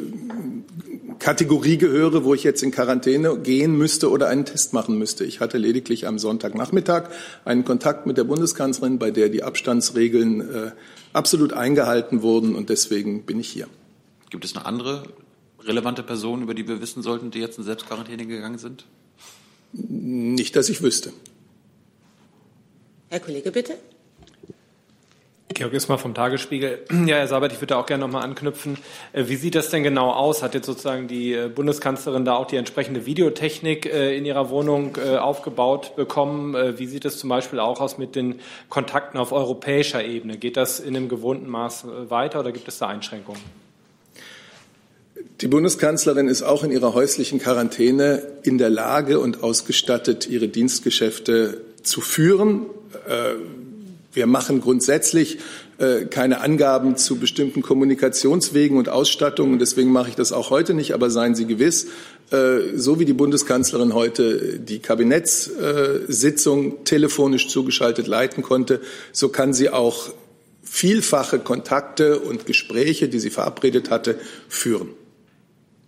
[1.19, 5.25] Kategorie gehöre, wo ich jetzt in Quarantäne gehen müsste oder einen Test machen müsste.
[5.25, 7.09] Ich hatte lediglich am Sonntagnachmittag
[7.45, 10.71] einen Kontakt mit der Bundeskanzlerin, bei der die Abstandsregeln äh,
[11.13, 13.67] absolut eingehalten wurden und deswegen bin ich hier.
[14.29, 15.03] Gibt es eine andere
[15.61, 18.85] relevante Person, über die wir wissen sollten, die jetzt in Selbstquarantäne gegangen sind?
[19.73, 21.11] Nicht, dass ich wüsste.
[23.09, 23.77] Herr Kollege, bitte.
[25.55, 26.79] Georg Ismar vom Tagesspiegel.
[27.05, 28.77] Ja, Herr Sabat, ich würde da auch gerne nochmal anknüpfen.
[29.13, 30.43] Äh, wie sieht das denn genau aus?
[30.43, 34.97] Hat jetzt sozusagen die äh, Bundeskanzlerin da auch die entsprechende Videotechnik äh, in ihrer Wohnung
[34.97, 36.55] aufgebaut bekommen?
[36.77, 38.39] Wie sieht es zum Beispiel auch aus mit den
[38.69, 40.37] Kontakten auf europäischer Ebene?
[40.37, 43.41] Geht das in einem gewohnten Maß weiter oder gibt es da Einschränkungen?
[45.41, 51.61] Die Bundeskanzlerin ist auch in ihrer häuslichen Quarantäne in der Lage und ausgestattet, ihre Dienstgeschäfte
[51.83, 52.67] zu führen.
[54.15, 55.39] Wir machen grundsätzlich
[55.77, 59.59] äh, keine Angaben zu bestimmten Kommunikationswegen und Ausstattungen.
[59.59, 60.93] Deswegen mache ich das auch heute nicht.
[60.93, 61.87] Aber seien Sie gewiss,
[62.31, 68.79] äh, so wie die Bundeskanzlerin heute die Kabinettssitzung telefonisch zugeschaltet leiten konnte,
[69.11, 70.09] so kann sie auch
[70.63, 74.89] vielfache Kontakte und Gespräche, die sie verabredet hatte, führen.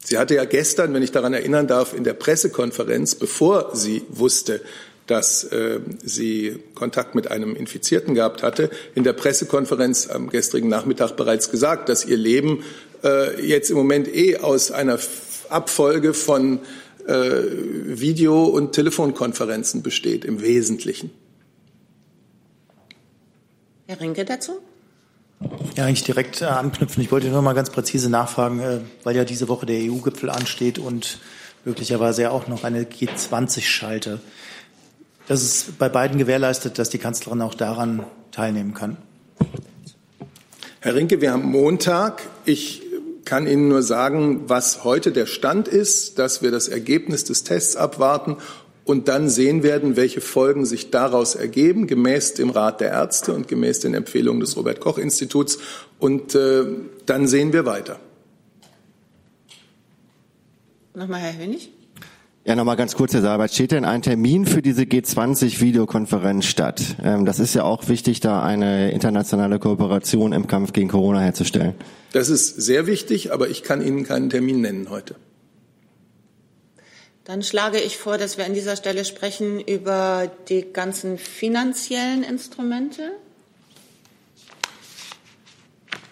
[0.04, 4.62] Sie hatte ja gestern, wenn ich daran erinnern darf, in der Pressekonferenz, bevor sie wusste,
[5.08, 11.16] dass äh, sie Kontakt mit einem Infizierten gehabt hatte, in der Pressekonferenz am gestrigen Nachmittag
[11.16, 12.64] bereits gesagt, dass ihr Leben
[13.04, 15.00] äh, jetzt im Moment eh aus einer
[15.50, 16.60] Abfolge von
[17.08, 17.14] äh,
[17.86, 21.10] Video- und Telefonkonferenzen besteht, im Wesentlichen.
[23.88, 24.60] Herr Rinke dazu?
[25.76, 27.02] Ja, eigentlich direkt äh, anknüpfen.
[27.02, 30.80] Ich wollte nur mal ganz präzise nachfragen, äh, weil ja diese Woche der EU-Gipfel ansteht
[30.80, 31.20] und
[31.64, 34.20] möglicherweise ja auch noch eine G20-Schalte.
[35.28, 38.98] Das ist bei beiden gewährleistet, dass die Kanzlerin auch daran teilnehmen kann.
[40.80, 42.22] Herr Rinke, wir haben Montag.
[42.46, 42.84] Ich
[43.26, 47.76] kann Ihnen nur sagen, was heute der Stand ist, dass wir das Ergebnis des Tests
[47.76, 48.38] abwarten
[48.86, 53.50] und dann sehen werden, welche Folgen sich daraus ergeben, gemäß dem Rat der Ärzte und
[53.50, 55.60] gemäß den Empfehlungen des Robert Koch Instituts.
[56.00, 56.64] Und äh,
[57.06, 58.00] dann sehen wir weiter.
[60.94, 61.72] Nochmal Herr Hönig.
[62.48, 63.54] Ja, nochmal ganz kurz, Herr Seibert.
[63.54, 66.82] Steht denn ein Termin für diese G20-Videokonferenz statt?
[67.04, 71.76] Ähm, das ist ja auch wichtig, da eine internationale Kooperation im Kampf gegen Corona herzustellen.
[72.14, 75.16] Das ist sehr wichtig, aber ich kann Ihnen keinen Termin nennen heute.
[77.26, 83.12] Dann schlage ich vor, dass wir an dieser Stelle sprechen über die ganzen finanziellen Instrumente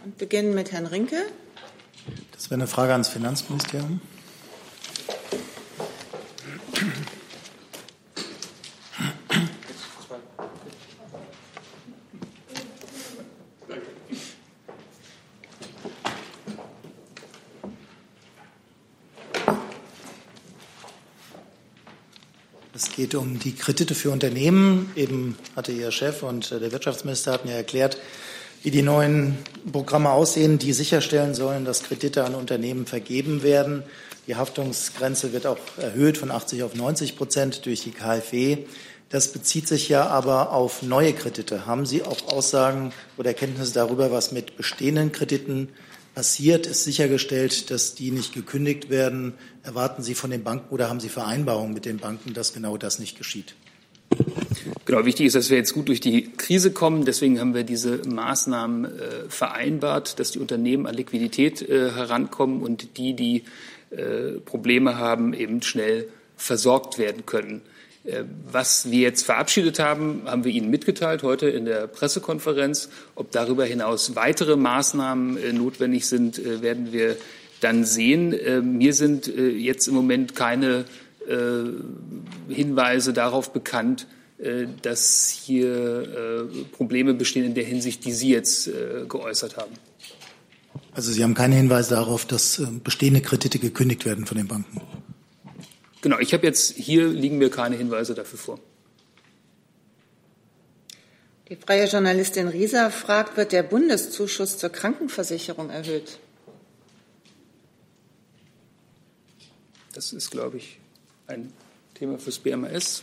[0.04, 1.15] und beginnen mit Herrn Rinke.
[2.34, 4.02] Das wäre eine Frage ans Finanzministerium.
[22.95, 24.91] Geht um die Kredite für Unternehmen.
[24.95, 27.97] Eben hatte Ihr Chef und der Wirtschaftsminister hatten ja erklärt,
[28.63, 29.38] wie die neuen
[29.71, 33.84] Programme aussehen, die sicherstellen sollen, dass Kredite an Unternehmen vergeben werden.
[34.27, 38.60] Die Haftungsgrenze wird auch erhöht von 80 auf 90 Prozent durch die KfW.
[39.10, 41.65] Das bezieht sich ja aber auf neue Kredite.
[41.67, 45.69] Haben Sie auch Aussagen oder Erkenntnisse darüber, was mit bestehenden Krediten
[46.15, 46.65] passiert?
[46.65, 49.34] Ist sichergestellt, dass die nicht gekündigt werden?
[49.63, 52.97] Erwarten Sie von den Banken oder haben Sie Vereinbarungen mit den Banken, dass genau das
[52.97, 53.54] nicht geschieht?
[54.86, 57.06] Genau, wichtig ist, dass wir jetzt gut durch die Krise kommen.
[57.06, 58.89] Deswegen haben wir diese Maßnahmen äh,
[59.30, 63.43] vereinbart, dass die Unternehmen an Liquidität äh, herankommen und die, die
[63.89, 67.62] äh, Probleme haben, eben schnell versorgt werden können.
[68.05, 72.89] Äh, was wir jetzt verabschiedet haben, haben wir Ihnen mitgeteilt heute in der Pressekonferenz.
[73.15, 77.17] Ob darüber hinaus weitere Maßnahmen äh, notwendig sind, werden wir
[77.61, 78.77] dann sehen.
[78.77, 80.85] Mir sind jetzt im Moment keine
[82.49, 84.07] Hinweise darauf bekannt,
[84.81, 88.69] dass hier Probleme bestehen in der Hinsicht, die Sie jetzt
[89.07, 89.71] geäußert haben.
[90.91, 94.81] Also Sie haben keine Hinweise darauf, dass bestehende Kredite gekündigt werden von den Banken?
[96.05, 98.59] Genau, ich habe jetzt hier liegen mir keine Hinweise dafür vor.
[101.49, 106.19] Die freie Journalistin Rieser fragt, wird der Bundeszuschuss zur Krankenversicherung erhöht?
[109.93, 110.77] Das ist, glaube ich,
[111.25, 111.51] ein
[111.95, 113.01] Thema fürs BMAS.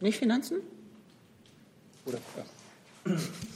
[0.00, 0.62] Nicht Finanzen?
[2.06, 2.44] Oder, ja.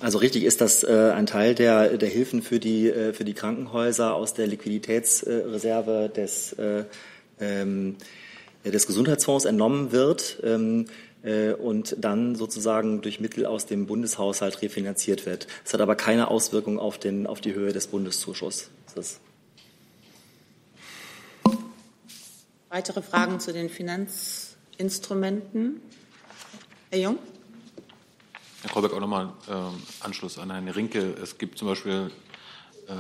[0.00, 3.34] Also richtig ist, dass äh, ein Teil der, der Hilfen für die, äh, für die
[3.34, 6.84] Krankenhäuser aus der Liquiditätsreserve des, äh,
[7.40, 7.96] ähm,
[8.64, 10.86] des Gesundheitsfonds entnommen wird ähm,
[11.22, 15.46] äh, und dann sozusagen durch Mittel aus dem Bundeshaushalt refinanziert wird.
[15.64, 18.70] Es hat aber keine Auswirkung auf, den, auf die Höhe des Bundeszuschusses.
[22.68, 25.80] Weitere Fragen zu den Finanzinstrumenten?
[26.90, 27.18] Herr Jung?
[28.62, 31.16] Herr Kolbeck, auch nochmal äh, Anschluss an Herrn Rinke.
[31.20, 32.12] Es gibt zum Beispiel
[32.86, 32.92] äh,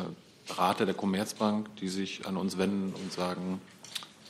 [0.48, 3.60] Berater der Commerzbank, die sich an uns wenden und sagen,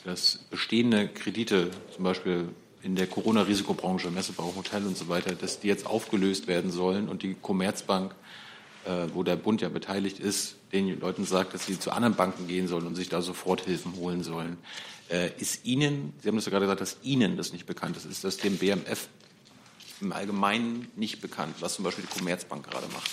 [0.05, 2.49] dass bestehende Kredite, zum Beispiel
[2.83, 7.23] in der Corona-Risikobranche, Messebau, Hotel und so weiter, dass die jetzt aufgelöst werden sollen und
[7.23, 8.13] die Commerzbank,
[8.85, 12.47] äh, wo der Bund ja beteiligt ist, den Leuten sagt, dass sie zu anderen Banken
[12.47, 14.57] gehen sollen und sich da Soforthilfen holen sollen.
[15.09, 18.05] Äh, ist Ihnen, Sie haben das ja gerade gesagt, dass Ihnen das nicht bekannt ist,
[18.05, 19.07] ist das dem BMF
[20.03, 23.09] im Allgemeinen nicht bekannt, was zum Beispiel die Commerzbank gerade macht?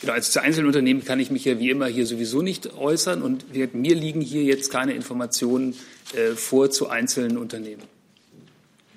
[0.00, 3.22] Genau, also zu einzelnen Unternehmen kann ich mich ja wie immer hier sowieso nicht äußern
[3.22, 5.74] und mir liegen hier jetzt keine Informationen
[6.14, 7.82] äh, vor zu einzelnen Unternehmen.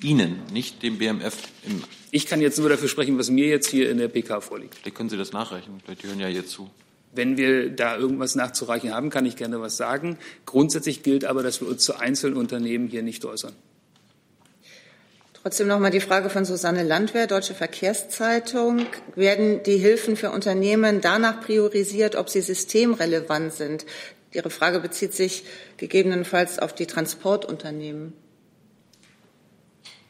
[0.03, 3.89] Ihnen, nicht dem BMF im Ich kann jetzt nur dafür sprechen, was mir jetzt hier
[3.89, 4.75] in der PK vorliegt.
[4.75, 6.69] Vielleicht können Sie das nachreichen, vielleicht hören ja jetzt zu.
[7.13, 10.17] Wenn wir da irgendwas nachzureichen haben, kann ich gerne was sagen.
[10.45, 13.53] Grundsätzlich gilt aber, dass wir uns zu einzelnen Unternehmen hier nicht äußern.
[15.41, 18.85] Trotzdem noch mal die Frage von Susanne Landwehr, Deutsche Verkehrszeitung.
[19.15, 23.85] Werden die Hilfen für Unternehmen danach priorisiert, ob sie systemrelevant sind?
[24.31, 25.43] Ihre Frage bezieht sich
[25.77, 28.13] gegebenenfalls auf die Transportunternehmen.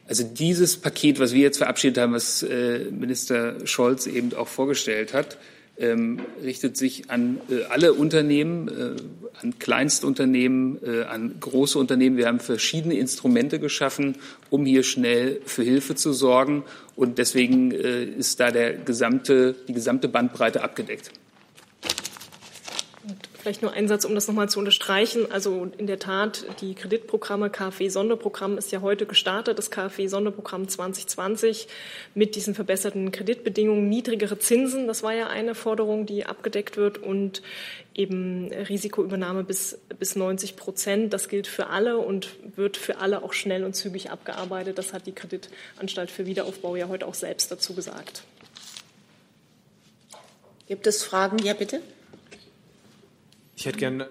[0.05, 5.13] Also dieses Paket, was wir jetzt verabschiedet haben, was äh, Minister Scholz eben auch vorgestellt
[5.13, 5.37] hat,
[5.81, 12.17] ähm, richtet sich an äh, alle Unternehmen, äh, an Kleinstunternehmen, äh, an große Unternehmen.
[12.17, 14.15] Wir haben verschiedene Instrumente geschaffen,
[14.49, 16.63] um hier schnell für Hilfe zu sorgen.
[16.95, 21.11] Und deswegen äh, ist da der gesamte, die gesamte Bandbreite abgedeckt.
[23.41, 25.31] Vielleicht nur ein Satz, um das nochmal zu unterstreichen.
[25.31, 31.67] Also in der Tat, die Kreditprogramme KfW-Sonderprogramm ist ja heute gestartet, das KfW-Sonderprogramm 2020
[32.13, 34.85] mit diesen verbesserten Kreditbedingungen, niedrigere Zinsen.
[34.85, 37.41] Das war ja eine Forderung, die abgedeckt wird und
[37.95, 41.11] eben Risikoübernahme bis, bis 90 Prozent.
[41.11, 44.77] Das gilt für alle und wird für alle auch schnell und zügig abgearbeitet.
[44.77, 48.21] Das hat die Kreditanstalt für Wiederaufbau ja heute auch selbst dazu gesagt.
[50.67, 51.39] Gibt es Fragen?
[51.39, 51.81] Ja, bitte.
[53.61, 54.09] Ich hätte gerne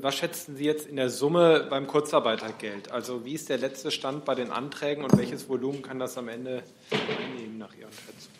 [0.00, 2.90] was schätzen Sie jetzt in der Summe beim Kurzarbeitergeld?
[2.90, 6.28] Also wie ist der letzte Stand bei den Anträgen und welches Volumen kann das am
[6.28, 8.38] Ende einnehmen nach Ihren Schätzungen?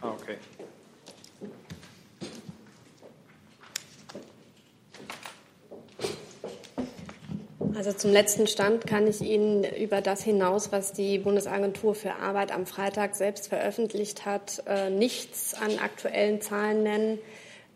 [0.00, 0.38] Ah, okay.
[7.78, 12.50] Also zum letzten Stand kann ich Ihnen über das hinaus, was die Bundesagentur für Arbeit
[12.50, 17.20] am Freitag selbst veröffentlicht hat, äh, nichts an aktuellen Zahlen nennen.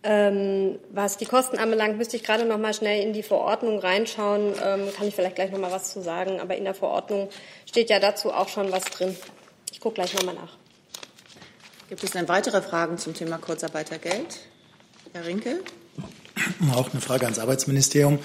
[0.03, 4.55] Ähm, was die Kosten anbelangt, müsste ich gerade noch mal schnell in die Verordnung reinschauen.
[4.61, 6.41] Ähm, kann ich vielleicht gleich noch mal was zu sagen.
[6.41, 7.29] Aber in der Verordnung
[7.65, 9.17] steht ja dazu auch schon was drin.
[9.71, 10.57] Ich gucke gleich noch mal nach.
[11.89, 14.41] Gibt es denn weitere Fragen zum Thema Kurzarbeitergeld?
[15.13, 15.61] Herr Rinke?
[16.75, 18.19] Auch eine Frage ans Arbeitsministerium.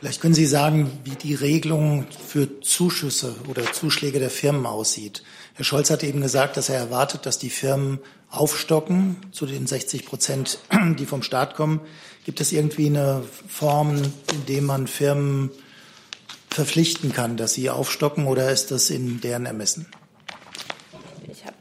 [0.00, 5.22] Vielleicht können Sie sagen, wie die Regelung für Zuschüsse oder Zuschläge der Firmen aussieht.
[5.54, 7.98] Herr Scholz hat eben gesagt, dass er erwartet, dass die Firmen
[8.30, 10.58] aufstocken zu den 60 Prozent,
[10.98, 11.80] die vom Staat kommen.
[12.24, 15.50] Gibt es irgendwie eine Form, in der man Firmen
[16.50, 19.86] verpflichten kann, dass sie aufstocken oder ist das in deren Ermessen?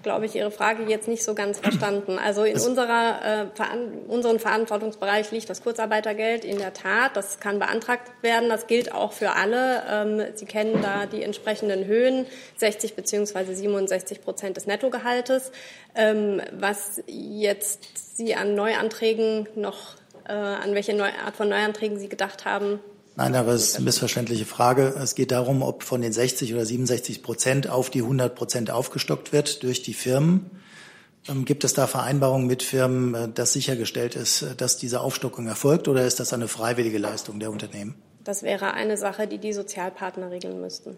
[0.05, 2.19] Glaube ich, Ihre Frage jetzt nicht so ganz verstanden.
[2.19, 7.17] Also in unserer, äh, unseren Verantwortungsbereich liegt das Kurzarbeitergeld in der Tat.
[7.17, 8.47] Das kann beantragt werden.
[8.47, 9.81] Das gilt auch für alle.
[9.89, 15.51] Ähm, Sie kennen da die entsprechenden Höhen, 60 beziehungsweise 67 Prozent des Nettogehaltes.
[15.95, 19.95] Ähm, was jetzt Sie an Neuanträgen noch,
[20.27, 22.79] äh, an welche Neu Art von Neuanträgen Sie gedacht haben,
[23.17, 24.93] Nein, aber es ist eine missverständliche Frage.
[25.01, 29.31] Es geht darum, ob von den 60 oder 67 Prozent auf die 100 Prozent aufgestockt
[29.31, 30.51] wird durch die Firmen.
[31.29, 35.47] Ähm, gibt es da Vereinbarungen mit Firmen, äh, dass sichergestellt ist, äh, dass diese Aufstockung
[35.47, 37.95] erfolgt, oder ist das eine freiwillige Leistung der Unternehmen?
[38.23, 40.97] Das wäre eine Sache, die die Sozialpartner regeln müssten.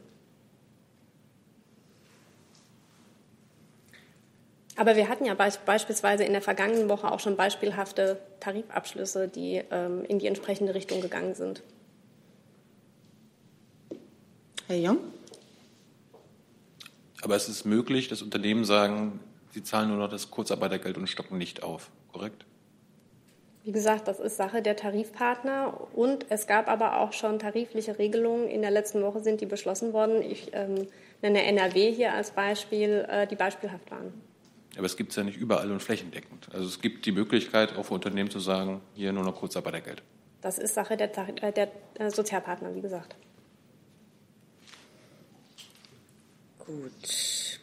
[4.75, 10.03] Aber wir hatten ja beispielsweise in der vergangenen Woche auch schon beispielhafte Tarifabschlüsse, die ähm,
[10.07, 11.63] in die entsprechende Richtung gegangen sind.
[14.67, 14.97] Herr Jung?
[17.21, 19.19] Aber es ist möglich, dass Unternehmen sagen,
[19.51, 22.45] sie zahlen nur noch das Kurzarbeitergeld und stocken nicht auf, korrekt?
[23.63, 28.47] Wie gesagt, das ist Sache der Tarifpartner und es gab aber auch schon tarifliche Regelungen.
[28.47, 30.21] In der letzten Woche sind die beschlossen worden.
[30.21, 30.87] Ich ähm,
[31.21, 34.13] nenne NRW hier als Beispiel, äh, die beispielhaft waren.
[34.77, 36.49] Aber es gibt es ja nicht überall und flächendeckend.
[36.53, 40.03] Also es gibt die Möglichkeit, auch für Unternehmen zu sagen, hier nur noch Kurzarbeitergeld.
[40.41, 43.15] Das ist Sache der, der, der Sozialpartner, wie gesagt.
[46.67, 47.59] Gut.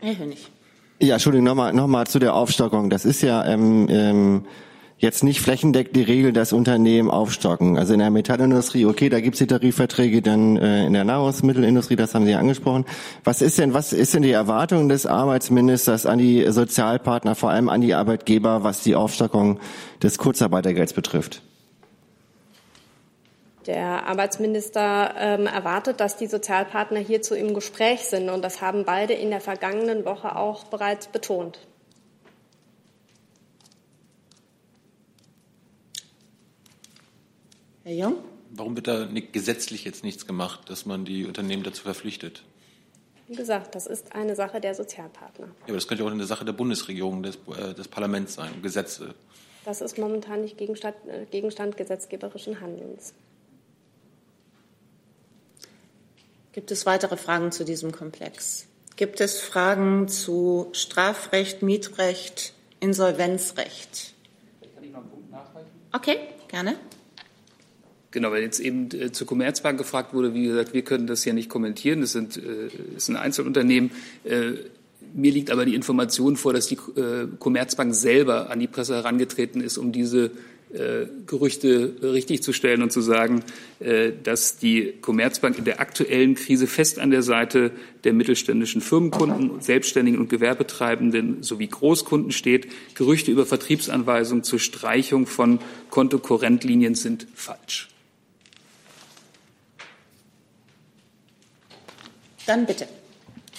[0.00, 0.50] Herr Hönig.
[0.98, 2.90] Ja, Entschuldigung, nochmal noch mal zu der Aufstockung.
[2.90, 4.44] Das ist ja ähm, ähm,
[4.96, 7.78] jetzt nicht flächendeckend die Regel, dass Unternehmen aufstocken.
[7.78, 12.16] Also in der Metallindustrie, okay, da gibt's die Tarifverträge, dann äh, in der Nahrungsmittelindustrie, das
[12.16, 12.84] haben Sie ja angesprochen.
[13.22, 17.68] Was ist denn, was ist denn die Erwartung des Arbeitsministers an die Sozialpartner, vor allem
[17.68, 19.60] an die Arbeitgeber, was die Aufstockung
[20.02, 21.42] des Kurzarbeitergelds betrifft?
[23.68, 28.30] Der Arbeitsminister ähm, erwartet, dass die Sozialpartner hierzu im Gespräch sind.
[28.30, 31.58] Und das haben beide in der vergangenen Woche auch bereits betont.
[37.84, 38.14] Herr Jung?
[38.52, 42.44] Warum wird da gesetzlich jetzt nichts gemacht, dass man die Unternehmen dazu verpflichtet?
[43.26, 45.48] Wie gesagt, das ist eine Sache der Sozialpartner.
[45.48, 49.14] Ja, aber das könnte auch eine Sache der Bundesregierung, des, äh, des Parlaments sein, Gesetze.
[49.66, 53.12] Das ist momentan nicht Gegenstand, äh, Gegenstand gesetzgeberischen Handelns.
[56.58, 58.66] Gibt es weitere Fragen zu diesem Komplex?
[58.96, 64.14] Gibt es Fragen zu Strafrecht, Mietrecht, Insolvenzrecht?
[64.74, 65.68] Kann ich noch einen Punkt nachreichen?
[65.92, 66.16] Okay,
[66.48, 66.74] gerne.
[68.10, 71.32] Genau, weil jetzt eben äh, zur Commerzbank gefragt wurde, wie gesagt, wir können das ja
[71.32, 73.92] nicht kommentieren, das sind, äh, ist ein Einzelunternehmen.
[74.24, 74.54] Äh,
[75.14, 76.76] mir liegt aber die Information vor, dass die
[77.38, 80.32] Commerzbank selber an die Presse herangetreten ist, um diese
[81.26, 83.42] Gerüchte richtig zu stellen und zu sagen,
[83.80, 87.70] äh, dass die Commerzbank in der aktuellen Krise fest an der Seite
[88.04, 92.68] der mittelständischen Firmenkunden, Selbstständigen und Gewerbetreibenden sowie Großkunden steht.
[92.94, 95.58] Gerüchte über Vertriebsanweisungen zur Streichung von
[95.88, 97.88] Kontokorrentlinien sind falsch.
[102.46, 102.88] Dann bitte.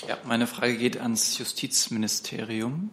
[0.08, 2.92] Ja, meine Frage geht ans Justizministerium.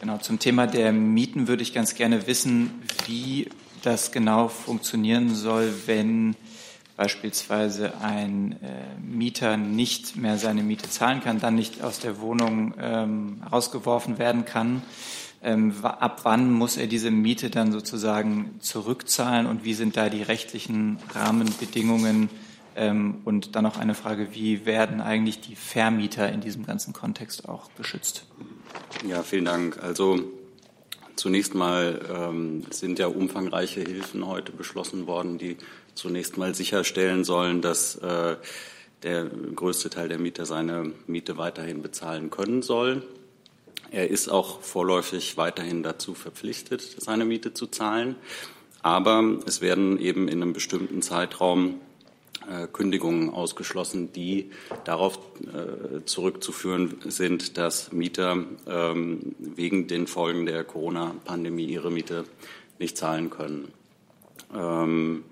[0.00, 3.48] Genau, zum Thema der Mieten würde ich ganz gerne wissen, wie
[3.82, 6.36] das genau funktionieren soll, wenn
[6.96, 12.74] beispielsweise ein äh, Mieter nicht mehr seine Miete zahlen kann, dann nicht aus der Wohnung
[12.80, 14.82] ähm, rausgeworfen werden kann.
[15.42, 20.22] Ähm, ab wann muss er diese Miete dann sozusagen zurückzahlen und wie sind da die
[20.22, 22.30] rechtlichen Rahmenbedingungen?
[22.76, 27.48] Ähm, und dann noch eine Frage, wie werden eigentlich die Vermieter in diesem ganzen Kontext
[27.48, 28.26] auch geschützt?
[29.06, 29.82] Ja, vielen Dank.
[29.82, 30.20] Also
[31.16, 35.56] zunächst mal ähm, sind ja umfangreiche Hilfen heute beschlossen worden, die
[35.94, 38.36] zunächst mal sicherstellen sollen, dass äh,
[39.02, 43.02] der größte Teil der Mieter seine Miete weiterhin bezahlen können soll.
[43.90, 48.16] Er ist auch vorläufig weiterhin dazu verpflichtet, seine Miete zu zahlen.
[48.82, 51.80] Aber es werden eben in einem bestimmten Zeitraum
[52.72, 54.50] Kündigungen ausgeschlossen, die
[54.84, 62.24] darauf äh, zurückzuführen sind, dass Mieter ähm, wegen den Folgen der Corona-Pandemie ihre Miete
[62.78, 63.68] nicht zahlen können.
[64.54, 65.24] Ähm,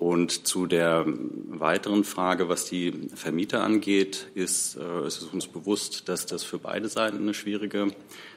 [0.00, 6.24] und zu der weiteren Frage, was die Vermieter angeht, ist, äh, es uns bewusst, dass
[6.24, 7.88] das für beide Seiten eine schwierige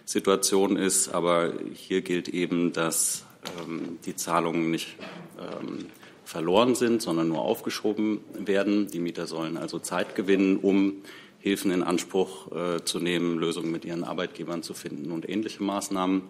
[0.04, 1.08] Situation ist.
[1.08, 3.26] Aber hier gilt eben, dass
[3.62, 4.98] ähm, die Zahlungen nicht
[5.40, 5.86] ähm,
[6.26, 8.88] verloren sind, sondern nur aufgeschoben werden.
[8.88, 11.04] Die Mieter sollen also Zeit gewinnen, um
[11.40, 16.22] Hilfen in Anspruch äh, zu nehmen, Lösungen mit ihren Arbeitgebern zu finden und ähnliche Maßnahmen.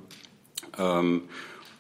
[0.78, 1.24] Ähm,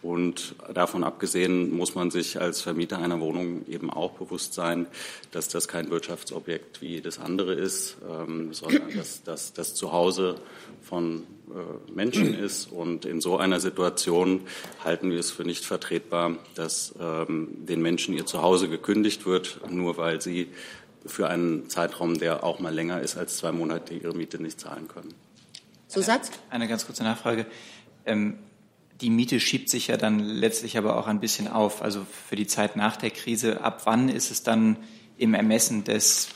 [0.03, 4.85] und davon abgesehen muss man sich als Vermieter einer Wohnung eben auch bewusst sein,
[5.31, 10.35] dass das kein Wirtschaftsobjekt wie jedes andere ist, ähm, sondern dass, dass das Zuhause
[10.81, 12.69] von äh, Menschen ist.
[12.69, 14.41] Und in so einer Situation
[14.83, 19.95] halten wir es für nicht vertretbar, dass ähm, den Menschen ihr Zuhause gekündigt wird, nur
[19.95, 20.49] weil sie
[21.05, 24.89] für einen Zeitraum, der auch mal länger ist als zwei Monate, ihre Miete nicht zahlen
[24.89, 25.13] können.
[25.87, 26.31] Zusatz?
[26.49, 27.45] Eine ganz kurze Nachfrage.
[28.05, 28.39] Ähm,
[29.01, 31.81] die Miete schiebt sich ja dann letztlich aber auch ein bisschen auf.
[31.81, 34.77] Also für die Zeit nach der Krise, ab wann ist es dann
[35.17, 36.29] im Ermessen des,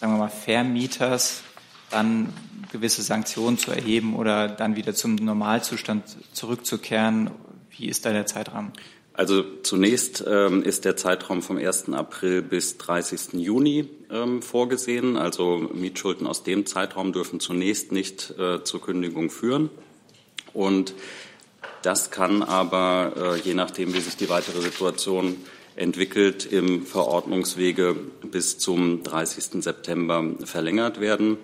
[0.00, 1.42] sagen wir mal, Vermieters,
[1.90, 2.32] dann
[2.72, 7.30] gewisse Sanktionen zu erheben oder dann wieder zum Normalzustand zurückzukehren?
[7.70, 8.72] Wie ist da der Zeitrahmen?
[9.18, 11.88] Also zunächst ähm, ist der Zeitraum vom 1.
[11.88, 13.32] April bis 30.
[13.32, 15.16] Juni ähm, vorgesehen.
[15.16, 19.70] Also Mietschulden aus dem Zeitraum dürfen zunächst nicht äh, zur Kündigung führen.
[20.54, 20.94] Und
[21.82, 25.36] das kann aber, äh, je nachdem, wie sich die weitere Situation
[25.76, 27.94] entwickelt, im Verordnungswege
[28.30, 29.62] bis zum 30.
[29.62, 31.38] September verlängert werden.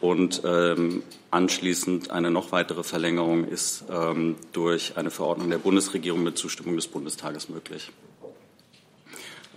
[0.00, 6.38] Und ähm, anschließend eine noch weitere Verlängerung ist ähm, durch eine Verordnung der Bundesregierung mit
[6.38, 7.90] Zustimmung des Bundestages möglich.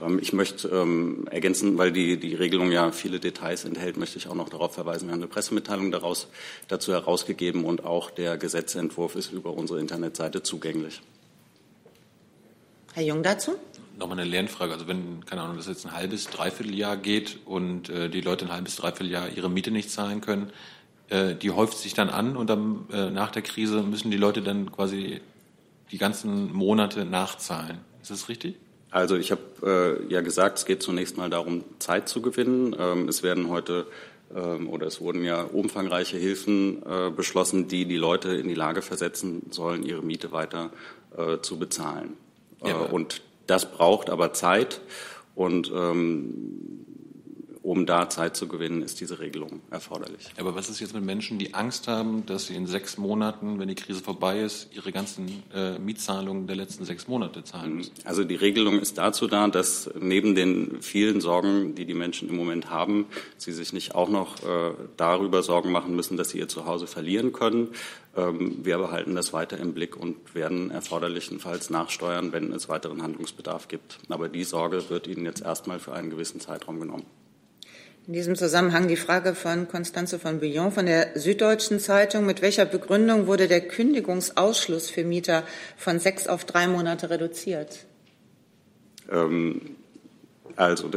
[0.02, 4.28] Ähm, ich möchte ähm, ergänzen, weil die, die Regelung ja viele Details enthält, möchte ich
[4.28, 6.28] auch noch darauf verweisen, wir haben eine Pressemitteilung daraus,
[6.68, 11.02] dazu herausgegeben und auch der Gesetzentwurf ist über unsere Internetseite zugänglich.
[12.94, 13.56] Herr Jung dazu?
[13.98, 14.74] Nochmal eine Lernfrage.
[14.74, 18.46] Also wenn, keine Ahnung, das jetzt ein halbes, dreiviertel Jahr geht und äh, die Leute
[18.46, 20.52] ein halbes, dreiviertel Jahr ihre Miete nicht zahlen können,
[21.10, 24.42] äh, die häuft sich dann an und dann äh, nach der Krise müssen die Leute
[24.42, 25.22] dann quasi
[25.92, 27.80] die ganzen Monate nachzahlen.
[28.02, 28.56] Ist das richtig?
[28.94, 29.42] Also ich habe
[30.08, 32.76] äh, ja gesagt, es geht zunächst mal darum, Zeit zu gewinnen.
[32.78, 33.88] Ähm, es werden heute
[34.36, 38.84] ähm, oder es wurden ja umfangreiche Hilfen äh, beschlossen, die die Leute in die Lage
[38.84, 40.70] versetzen sollen, ihre Miete weiter
[41.18, 42.14] äh, zu bezahlen.
[42.64, 44.80] Ja, und das braucht aber Zeit
[45.34, 46.83] und ähm,
[47.64, 50.30] um da Zeit zu gewinnen, ist diese Regelung erforderlich.
[50.38, 53.70] Aber was ist jetzt mit Menschen, die Angst haben, dass sie in sechs Monaten, wenn
[53.70, 57.94] die Krise vorbei ist, ihre ganzen äh, Mietzahlungen der letzten sechs Monate zahlen müssen?
[58.04, 62.36] Also die Regelung ist dazu da, dass neben den vielen Sorgen, die die Menschen im
[62.36, 63.06] Moment haben,
[63.38, 67.32] sie sich nicht auch noch äh, darüber Sorgen machen müssen, dass sie ihr Zuhause verlieren
[67.32, 67.70] können.
[68.18, 73.70] Ähm, wir behalten das weiter im Blick und werden erforderlichenfalls nachsteuern, wenn es weiteren Handlungsbedarf
[73.70, 74.00] gibt.
[74.10, 77.06] Aber die Sorge wird Ihnen jetzt erstmal für einen gewissen Zeitraum genommen.
[78.06, 82.26] In diesem Zusammenhang die Frage von Constanze von Billon von der Süddeutschen Zeitung.
[82.26, 85.44] Mit welcher Begründung wurde der Kündigungsausschluss für Mieter
[85.78, 87.86] von sechs auf drei Monate reduziert?
[89.10, 89.78] Ähm,
[90.58, 90.92] also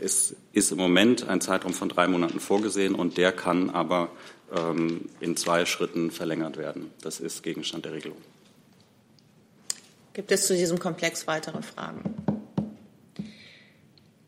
[0.00, 4.10] es ist im Moment ein Zeitraum von drei Monaten vorgesehen und der kann aber
[4.54, 6.90] ähm, in zwei Schritten verlängert werden.
[7.00, 8.18] Das ist Gegenstand der Regelung.
[10.12, 12.02] Gibt es zu diesem Komplex weitere Fragen?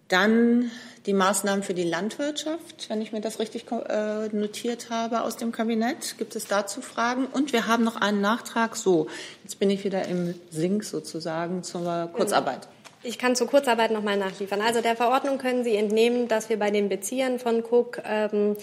[0.09, 0.71] Dann
[1.07, 5.51] die Maßnahmen für die Landwirtschaft, wenn ich mir das richtig äh, notiert habe aus dem
[5.51, 6.17] Kabinett.
[6.19, 7.27] Gibt es dazu Fragen?
[7.27, 8.77] Und wir haben noch einen Nachtrag.
[8.77, 9.09] So,
[9.43, 12.69] jetzt bin ich wieder im Sink sozusagen zur Kurzarbeit.
[13.03, 14.61] Ich kann zur Kurzarbeit noch mal nachliefern.
[14.61, 18.57] Also der Verordnung können Sie entnehmen, dass wir bei den Beziehern von Cook ähm,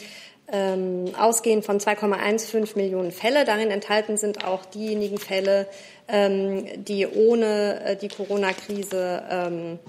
[0.51, 3.43] ähm, ausgehen von 2,15 Millionen Fälle.
[3.43, 5.67] Darin enthalten sind auch diejenigen Fälle,
[6.07, 9.79] ähm, die ohne äh, die Corona-Krise ähm,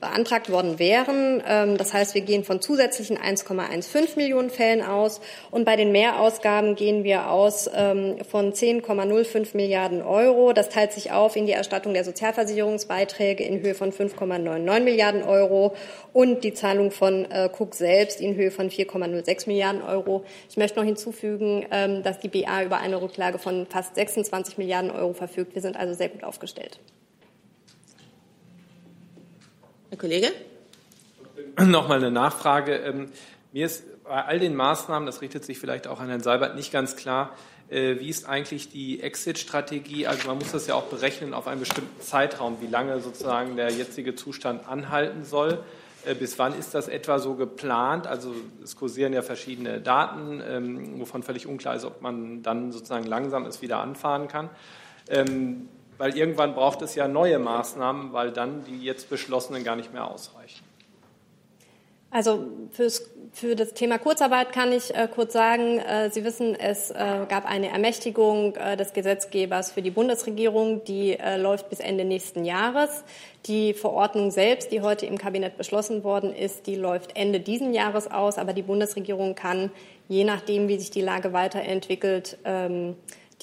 [0.00, 1.42] beantragt worden wären.
[1.46, 5.20] Ähm, das heißt, wir gehen von zusätzlichen 1,15 Millionen Fällen aus
[5.50, 10.52] und bei den Mehrausgaben gehen wir aus ähm, von 10,05 Milliarden Euro.
[10.52, 15.74] Das teilt sich auf in die Erstattung der Sozialversicherungsbeiträge in Höhe von 5,99 Milliarden Euro
[16.12, 20.24] und die Zahlung von äh, Cook selbst in Höhe von 4,06 Milliarden Euro.
[20.48, 24.90] Ich möchte noch hinzufügen, ähm, dass die BA über eine Rücklage von fast 26 Milliarden
[24.90, 25.54] Euro verfügt.
[25.54, 26.78] Wir sind also sehr gut aufgestellt.
[29.94, 30.32] Herr Kollege?
[31.56, 32.74] Nochmal eine Nachfrage.
[32.78, 33.12] Ähm,
[33.52, 36.72] mir ist bei all den Maßnahmen, das richtet sich vielleicht auch an Herrn Seibert, nicht
[36.72, 37.32] ganz klar,
[37.68, 40.08] äh, wie ist eigentlich die Exit-Strategie?
[40.08, 43.70] Also man muss das ja auch berechnen auf einen bestimmten Zeitraum, wie lange sozusagen der
[43.70, 45.62] jetzige Zustand anhalten soll.
[46.04, 48.08] Äh, bis wann ist das etwa so geplant?
[48.08, 48.34] Also
[48.64, 53.46] es kursieren ja verschiedene Daten, ähm, wovon völlig unklar ist, ob man dann sozusagen langsam
[53.46, 54.50] es wieder anfahren kann.
[55.98, 60.10] Weil irgendwann braucht es ja neue Maßnahmen, weil dann die jetzt beschlossenen gar nicht mehr
[60.10, 60.64] ausreichen.
[62.14, 66.92] Also fürs, für das Thema Kurzarbeit kann ich äh, kurz sagen, äh, Sie wissen, es
[66.92, 66.94] äh,
[67.28, 72.44] gab eine Ermächtigung äh, des Gesetzgebers für die Bundesregierung, die äh, läuft bis Ende nächsten
[72.44, 73.02] Jahres.
[73.46, 78.08] Die Verordnung selbst, die heute im Kabinett beschlossen worden ist, die läuft Ende diesen Jahres
[78.08, 79.72] aus, aber die Bundesregierung kann,
[80.06, 82.94] je nachdem, wie sich die Lage weiterentwickelt, ähm,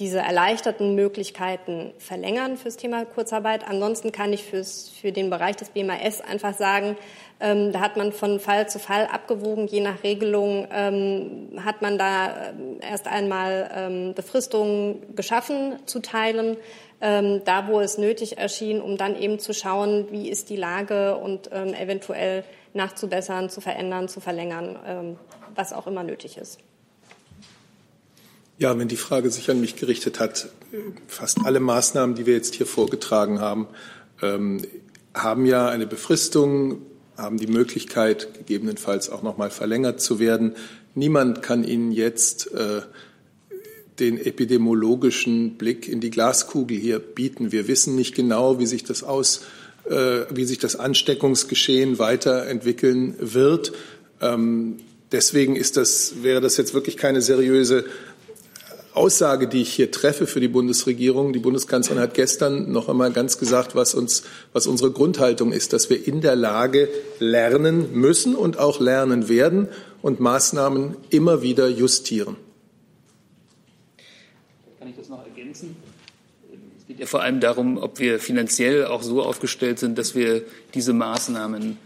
[0.02, 3.68] diese erleichterten Möglichkeiten verlängern fürs Thema Kurzarbeit.
[3.70, 6.98] Ansonsten kann ich fürs, für den Bereich des BMAS einfach sagen,
[7.40, 9.68] ähm, da hat man von Fall zu Fall abgewogen.
[9.68, 16.58] Je nach Regelung ähm, hat man da äh, erst einmal ähm, Befristungen geschaffen zu teilen,
[17.00, 21.16] ähm, da wo es nötig erschien, um dann eben zu schauen, wie ist die Lage
[21.18, 22.44] und ähm, eventuell
[22.74, 25.18] nachzubessern, zu verändern, zu verlängern, ähm,
[25.54, 26.60] was auch immer nötig ist.
[28.62, 30.50] Ja, wenn die Frage sich an mich gerichtet hat,
[31.08, 33.66] fast alle Maßnahmen, die wir jetzt hier vorgetragen haben,
[34.22, 34.62] ähm,
[35.16, 36.84] haben ja eine Befristung,
[37.18, 40.54] haben die Möglichkeit, gegebenenfalls auch noch mal verlängert zu werden.
[40.94, 42.84] Niemand kann Ihnen jetzt äh,
[43.98, 47.52] den epidemiologischen Blick in die Glaskugel hier bieten.
[47.52, 49.42] Wir wissen nicht genau, wie sich das aus,
[49.90, 53.74] äh, wie sich das Ansteckungsgeschehen weiterentwickeln wird.
[54.22, 54.78] Ähm,
[55.12, 57.86] deswegen ist das, wäre das jetzt wirklich keine seriöse
[58.94, 61.34] Aussage, die ich hier treffe für die Bundesregierung.
[61.34, 64.24] Die Bundeskanzlerin hat gestern noch einmal ganz gesagt, was uns,
[64.54, 66.90] was unsere Grundhaltung ist, dass wir in der Lage
[67.20, 69.70] lernen müssen und auch lernen werden
[70.02, 72.36] und Maßnahmen immer wieder justieren.
[74.80, 75.76] Kann ich das noch ergänzen?
[76.78, 80.44] Es geht ja vor allem darum, ob wir finanziell auch so aufgestellt sind, dass wir
[80.74, 81.78] diese Maßnahmen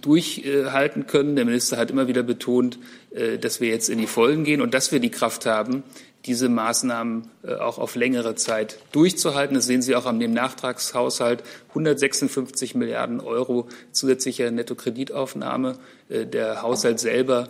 [0.00, 1.36] durchhalten können.
[1.36, 2.78] Der Minister hat immer wieder betont,
[3.10, 5.82] äh, dass wir jetzt in die Vollen gehen und dass wir die Kraft haben,
[6.26, 9.54] diese Maßnahmen äh, auch auf längere Zeit durchzuhalten.
[9.54, 11.42] Das sehen Sie auch an dem Nachtragshaushalt.
[11.70, 15.76] 156 Milliarden Euro zusätzliche Nettokreditaufnahme.
[16.08, 17.48] Der Haushalt selber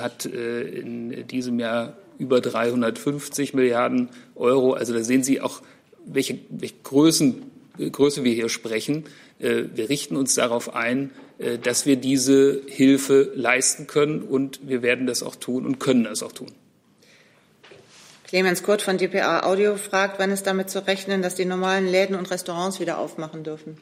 [0.00, 4.72] hat in diesem Jahr über 350 Milliarden Euro.
[4.72, 5.60] Also da sehen Sie auch,
[6.06, 7.42] welche, welche Größen
[7.78, 9.04] Größe wir hier sprechen.
[9.38, 14.82] Äh, wir richten uns darauf ein, äh, dass wir diese Hilfe leisten können und wir
[14.82, 16.48] werden das auch tun und können das auch tun.
[18.26, 22.14] Clemens Kurt von dpa Audio fragt, wann ist damit zu rechnen, dass die normalen Läden
[22.14, 23.78] und Restaurants wieder aufmachen dürfen?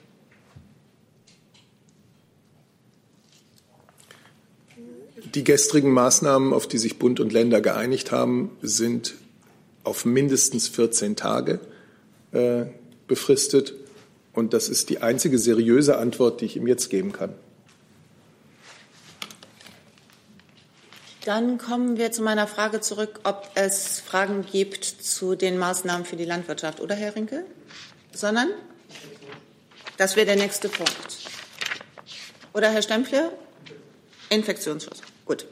[5.34, 9.14] Die gestrigen Maßnahmen, auf die sich Bund und Länder geeinigt haben, sind
[9.82, 11.58] auf mindestens 14 Tage
[12.32, 12.66] äh,
[13.08, 13.74] befristet.
[14.36, 17.34] Und das ist die einzige seriöse Antwort, die ich ihm jetzt geben kann.
[21.24, 26.16] Dann kommen wir zu meiner Frage zurück, ob es Fragen gibt zu den Maßnahmen für
[26.16, 27.46] die Landwirtschaft, oder Herr Rinke?
[28.12, 28.48] Sondern?
[29.96, 30.92] Das wäre der nächste Punkt.
[32.52, 33.32] Oder Herr Stempfle?
[34.28, 35.00] Infektionsschutz.
[35.24, 35.46] Gut,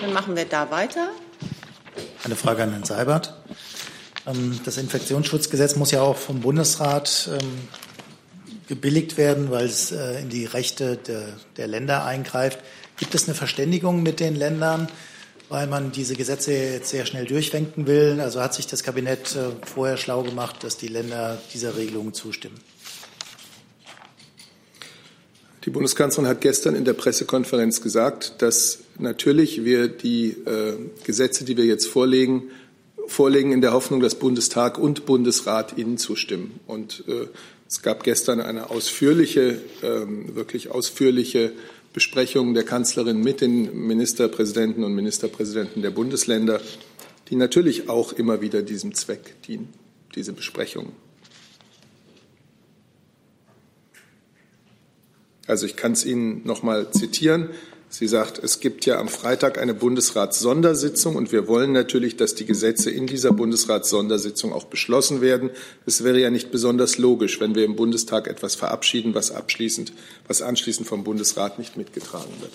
[0.00, 1.10] dann machen wir da weiter.
[2.24, 3.34] Eine Frage an Herrn Seibert.
[4.26, 7.68] Ähm, das Infektionsschutzgesetz muss ja auch vom Bundesrat ähm,
[8.70, 10.96] gebilligt werden, weil es äh, in die Rechte
[11.56, 12.60] der, Länder eingreift.
[12.96, 14.88] Gibt es eine Verständigung mit den Ländern,
[15.48, 18.20] weil man diese Gesetze jetzt sehr schnell durchwenken will?
[18.20, 22.60] Also hat sich das Kabinett äh, vorher schlau gemacht, dass die Länder dieser Regelung zustimmen?
[25.64, 31.56] Die Bundeskanzlerin hat gestern in der Pressekonferenz gesagt, dass natürlich wir die äh, Gesetze, die
[31.56, 32.44] wir jetzt vorlegen,
[33.10, 36.60] vorlegen in der Hoffnung, dass Bundestag und Bundesrat ihnen zustimmen.
[36.66, 37.26] Und äh,
[37.68, 41.52] es gab gestern eine ausführliche, ähm, wirklich ausführliche
[41.92, 46.60] Besprechung der Kanzlerin mit den Ministerpräsidenten und Ministerpräsidenten der Bundesländer,
[47.28, 49.68] die natürlich auch immer wieder diesem Zweck dienen,
[50.14, 50.92] diese Besprechungen.
[55.48, 57.48] Also ich kann es Ihnen noch mal zitieren.
[57.92, 62.46] Sie sagt, es gibt ja am Freitag eine Bundesratssondersitzung und wir wollen natürlich, dass die
[62.46, 65.50] Gesetze in dieser Bundesratssondersitzung auch beschlossen werden.
[65.86, 69.92] Es wäre ja nicht besonders logisch, wenn wir im Bundestag etwas verabschieden, was abschließend,
[70.28, 72.52] was anschließend vom Bundesrat nicht mitgetragen wird.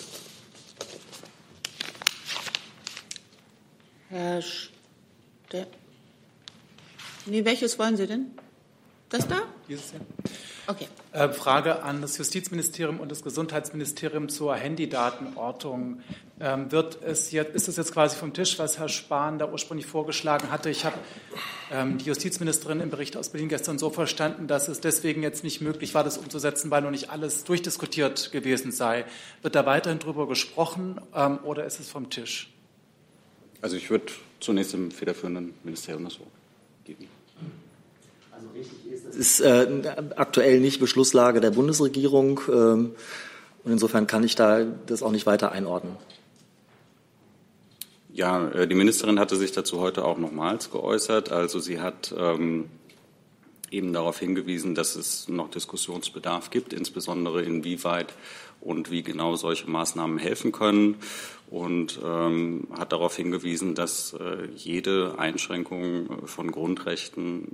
[4.08, 5.66] Herr Ste
[7.26, 8.30] nee, welches wollen Sie denn?
[9.10, 9.42] Das da?
[9.68, 10.00] Dieses hier.
[10.68, 10.88] Okay.
[11.12, 16.00] Äh, Frage an das Justizministerium und das Gesundheitsministerium zur Handydatenortung.
[16.40, 19.86] Ähm, wird es jetzt, ist es jetzt quasi vom Tisch, was Herr Spahn da ursprünglich
[19.86, 20.68] vorgeschlagen hatte?
[20.68, 20.96] Ich habe
[21.70, 25.60] ähm, die Justizministerin im Bericht aus Berlin gestern so verstanden, dass es deswegen jetzt nicht
[25.60, 29.04] möglich war, das umzusetzen, weil noch nicht alles durchdiskutiert gewesen sei.
[29.42, 32.52] Wird da weiterhin darüber gesprochen ähm, oder ist es vom Tisch?
[33.62, 34.06] Also ich würde
[34.40, 36.26] zunächst dem federführenden Ministerium das so
[36.84, 37.06] geben.
[38.32, 38.85] Also richtig
[39.16, 39.66] ist, äh,
[40.16, 42.94] aktuell nicht Beschlusslage der Bundesregierung ähm,
[43.64, 45.96] und insofern kann ich da das auch nicht weiter einordnen.
[48.12, 51.32] Ja, äh, die Ministerin hatte sich dazu heute auch nochmals geäußert.
[51.32, 52.70] Also sie hat ähm,
[53.70, 58.14] eben darauf hingewiesen, dass es noch Diskussionsbedarf gibt, insbesondere inwieweit
[58.66, 60.96] und wie genau solche Maßnahmen helfen können
[61.48, 67.48] und ähm, hat darauf hingewiesen, dass äh, jede Einschränkung von Grundrechten,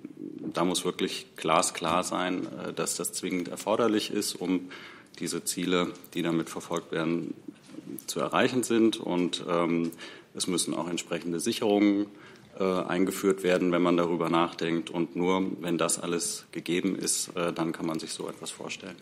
[0.52, 4.70] da muss wirklich glasklar sein, äh, dass das zwingend erforderlich ist, um
[5.18, 7.34] diese Ziele, die damit verfolgt werden,
[8.06, 8.96] zu erreichen sind.
[8.96, 9.90] Und ähm,
[10.34, 12.06] es müssen auch entsprechende Sicherungen
[12.58, 14.88] äh, eingeführt werden, wenn man darüber nachdenkt.
[14.88, 18.96] Und nur wenn das alles gegeben ist, äh, dann kann man sich so etwas vorstellen.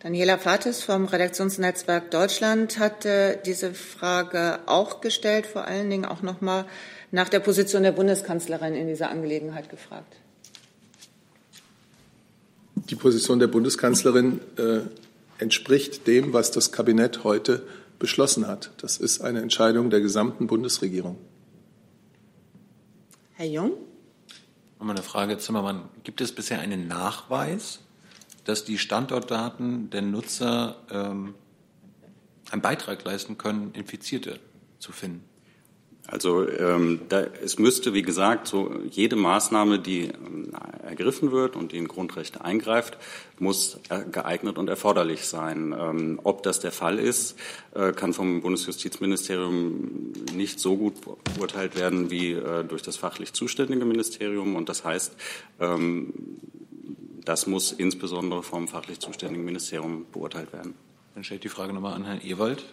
[0.00, 3.06] Daniela Fates vom Redaktionsnetzwerk Deutschland hat
[3.44, 6.64] diese Frage auch gestellt, vor allen Dingen auch noch mal
[7.10, 10.16] nach der Position der Bundeskanzlerin in dieser Angelegenheit gefragt.
[12.76, 14.80] Die Position der Bundeskanzlerin äh,
[15.38, 17.62] entspricht dem, was das Kabinett heute
[17.98, 18.70] beschlossen hat.
[18.78, 21.18] Das ist eine Entscheidung der gesamten Bundesregierung.
[23.34, 23.72] Herr Jung?
[24.78, 25.90] Nochmal eine Frage, Zimmermann.
[26.04, 27.80] Gibt es bisher einen Nachweis,
[28.50, 31.34] dass die Standortdaten der Nutzer ähm,
[32.50, 34.40] einen Beitrag leisten können, Infizierte
[34.80, 35.24] zu finden?
[36.08, 40.50] Also ähm, da, es müsste, wie gesagt, so jede Maßnahme, die ähm,
[40.82, 42.98] ergriffen wird und die in Grundrechte eingreift,
[43.38, 43.78] muss
[44.10, 45.72] geeignet und erforderlich sein.
[45.78, 47.36] Ähm, ob das der Fall ist,
[47.74, 50.94] äh, kann vom Bundesjustizministerium nicht so gut
[51.36, 54.56] beurteilt werden wie äh, durch das fachlich zuständige Ministerium.
[54.56, 55.14] Und das heißt,
[55.60, 56.12] ähm,
[57.24, 60.74] das muss insbesondere vom fachlich zuständigen Ministerium beurteilt werden.
[61.14, 62.64] Dann stelle ich die Frage nochmal an Herrn Ewald.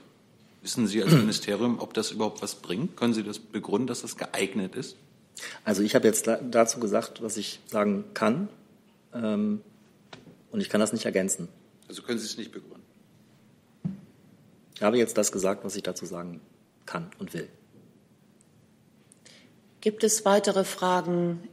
[0.62, 2.98] Wissen Sie als Ministerium, ob das überhaupt was bringt?
[2.98, 4.96] Können Sie das begründen, dass das geeignet ist?
[5.64, 8.50] Also ich habe jetzt dazu gesagt, was ich sagen kann.
[9.14, 9.62] Ähm,
[10.52, 11.48] und ich kann das nicht ergänzen.
[11.88, 12.82] Also können Sie es nicht begründen?
[14.76, 16.42] Ich habe jetzt das gesagt, was ich dazu sagen
[16.86, 17.50] kann und will.
[19.82, 21.48] Gibt es weitere Fragen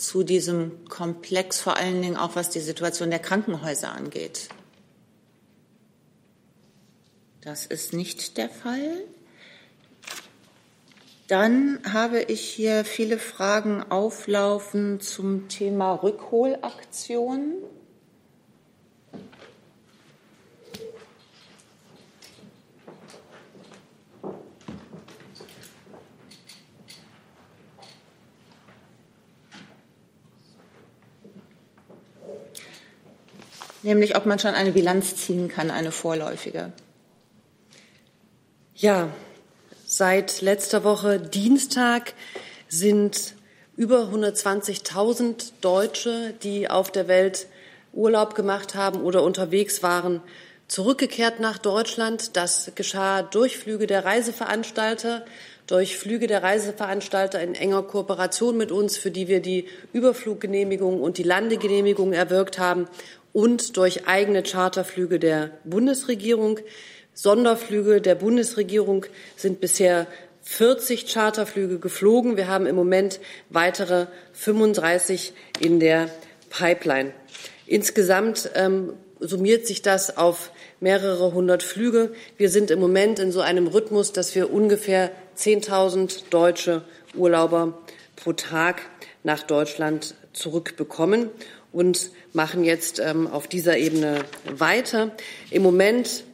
[0.00, 4.48] zu diesem Komplex, vor allen Dingen auch was die Situation der Krankenhäuser angeht?
[7.42, 9.02] Das ist nicht der Fall.
[11.28, 17.54] Dann habe ich hier viele Fragen auflaufen zum Thema Rückholaktion.
[33.82, 36.72] Nämlich, ob man schon eine Bilanz ziehen kann, eine vorläufige.
[38.74, 39.08] Ja,
[39.86, 42.14] seit letzter Woche Dienstag
[42.68, 43.34] sind
[43.76, 47.46] über 120.000 Deutsche, die auf der Welt
[47.92, 50.22] Urlaub gemacht haben oder unterwegs waren,
[50.68, 52.36] zurückgekehrt nach Deutschland.
[52.36, 55.24] Das geschah durch Flüge der Reiseveranstalter,
[55.66, 61.18] durch Flüge der Reiseveranstalter in enger Kooperation mit uns, für die wir die Überfluggenehmigung und
[61.18, 62.86] die Landegenehmigung erwirkt haben
[63.32, 66.58] und durch eigene Charterflüge der Bundesregierung.
[67.14, 69.06] Sonderflüge der Bundesregierung
[69.36, 70.06] sind bisher
[70.42, 72.36] 40 Charterflüge geflogen.
[72.36, 73.20] Wir haben im Moment
[73.50, 76.10] weitere 35 in der
[76.48, 77.12] Pipeline.
[77.66, 80.50] Insgesamt ähm, summiert sich das auf
[80.80, 82.12] mehrere hundert Flüge.
[82.36, 86.82] Wir sind im Moment in so einem Rhythmus, dass wir ungefähr 10.000 deutsche
[87.14, 87.78] Urlauber
[88.16, 88.82] pro Tag
[89.22, 91.30] nach Deutschland zurückbekommen
[91.72, 95.10] und machen jetzt ähm, auf dieser Ebene weiter.
[95.50, 96.24] Im Moment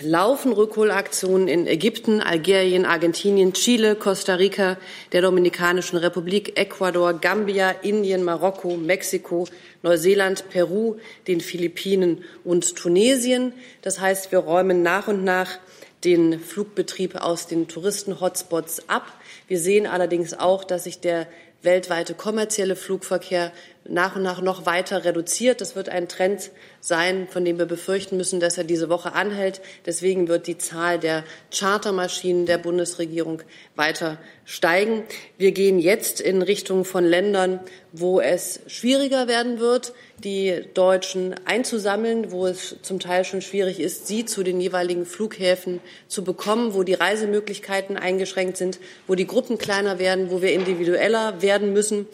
[0.00, 4.76] laufen Rückholaktionen in Ägypten, Algerien, Argentinien, Chile, Costa Rica,
[5.12, 9.46] der Dominikanischen Republik, Ecuador, Gambia, Indien, Marokko, Mexiko,
[9.82, 10.96] Neuseeland, Peru,
[11.26, 13.52] den Philippinen und Tunesien.
[13.82, 15.58] Das heißt, wir räumen nach und nach
[16.04, 19.06] den Flugbetrieb aus den Touristen-Hotspots ab.
[19.48, 21.26] Wir sehen allerdings auch, dass sich der
[21.62, 23.52] weltweite kommerzielle Flugverkehr
[23.88, 25.60] nach und nach noch weiter reduziert.
[25.60, 26.50] Das wird ein Trend
[26.80, 29.60] sein, von dem wir befürchten müssen, dass er diese Woche anhält.
[29.84, 33.42] Deswegen wird die Zahl der Chartermaschinen der Bundesregierung
[33.74, 35.04] weiter steigen.
[35.38, 37.60] Wir gehen jetzt in Richtung von Ländern,
[37.92, 39.92] wo es schwieriger werden wird,
[40.24, 45.80] die Deutschen einzusammeln, wo es zum Teil schon schwierig ist, sie zu den jeweiligen Flughäfen
[46.08, 51.42] zu bekommen, wo die Reisemöglichkeiten eingeschränkt sind, wo die Gruppen kleiner werden, wo wir individueller
[51.42, 52.06] werden müssen.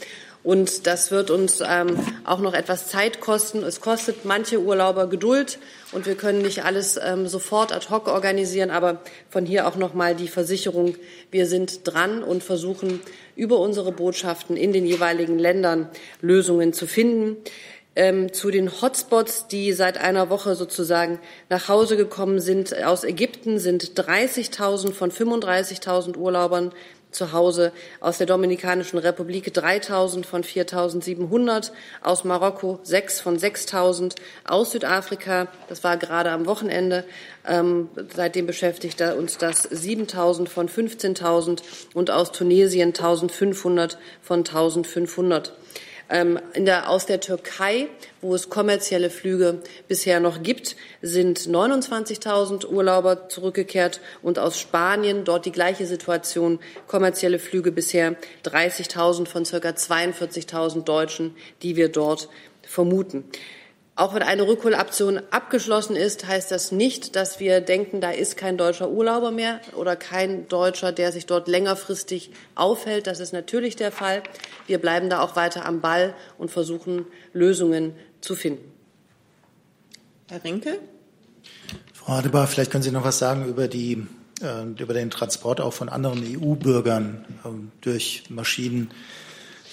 [0.44, 3.62] Und das wird uns ähm, auch noch etwas Zeit kosten.
[3.62, 5.60] Es kostet manche Urlauber Geduld
[5.92, 8.70] und wir können nicht alles ähm, sofort ad hoc organisieren.
[8.70, 10.96] Aber von hier auch noch mal die Versicherung:
[11.30, 13.00] Wir sind dran und versuchen
[13.36, 15.88] über unsere Botschaften in den jeweiligen Ländern
[16.20, 17.36] Lösungen zu finden.
[17.94, 21.18] Ähm, zu den Hotspots, die seit einer Woche sozusagen
[21.50, 26.72] nach Hause gekommen sind aus Ägypten, sind 30.000 von 35.000 Urlaubern
[27.12, 34.72] zu Hause aus der Dominikanischen Republik 3000 von 4700, aus Marokko 6 von 6000, aus
[34.72, 37.04] Südafrika, das war gerade am Wochenende,
[37.46, 41.62] ähm, seitdem beschäftigt uns das 7000 von 15.000
[41.94, 45.52] und aus Tunesien 1500 von 1500.
[46.10, 47.88] Ähm, der, aus der Türkei,
[48.20, 55.46] wo es kommerzielle Flüge bisher noch gibt, sind 29.000 Urlauber zurückgekehrt und aus Spanien dort
[55.46, 62.28] die gleiche Situation, kommerzielle Flüge bisher 30.000 von circa 42.000 Deutschen, die wir dort
[62.62, 63.24] vermuten.
[63.94, 68.56] Auch wenn eine Rückholaktion abgeschlossen ist, heißt das nicht, dass wir denken, da ist kein
[68.56, 73.06] deutscher Urlauber mehr oder kein Deutscher, der sich dort längerfristig aufhält.
[73.06, 74.22] Das ist natürlich der Fall.
[74.66, 78.72] Wir bleiben da auch weiter am Ball und versuchen, Lösungen zu finden.
[80.30, 80.78] Herr Rinke?
[81.92, 84.06] Frau Adebar, vielleicht können Sie noch was sagen über, die,
[84.40, 87.48] äh, über den Transport auch von anderen EU-Bürgern äh,
[87.82, 88.90] durch Maschinen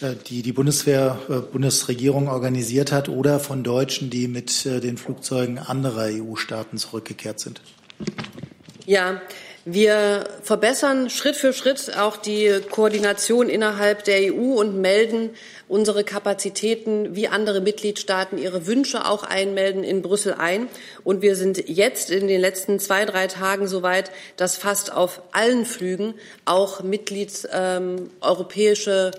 [0.01, 5.57] die die Bundeswehr, äh, Bundesregierung organisiert hat oder von Deutschen, die mit äh, den Flugzeugen
[5.57, 7.61] anderer EU-Staaten zurückgekehrt sind?
[8.85, 9.21] Ja,
[9.65, 15.31] wir verbessern Schritt für Schritt auch die Koordination innerhalb der EU und melden
[15.67, 20.69] unsere Kapazitäten wie andere Mitgliedstaaten ihre Wünsche auch einmelden in Brüssel ein.
[21.03, 25.21] Und wir sind jetzt in den letzten zwei, drei Tagen so weit, dass fast auf
[25.33, 29.11] allen Flügen auch Mitglieds ähm, europäische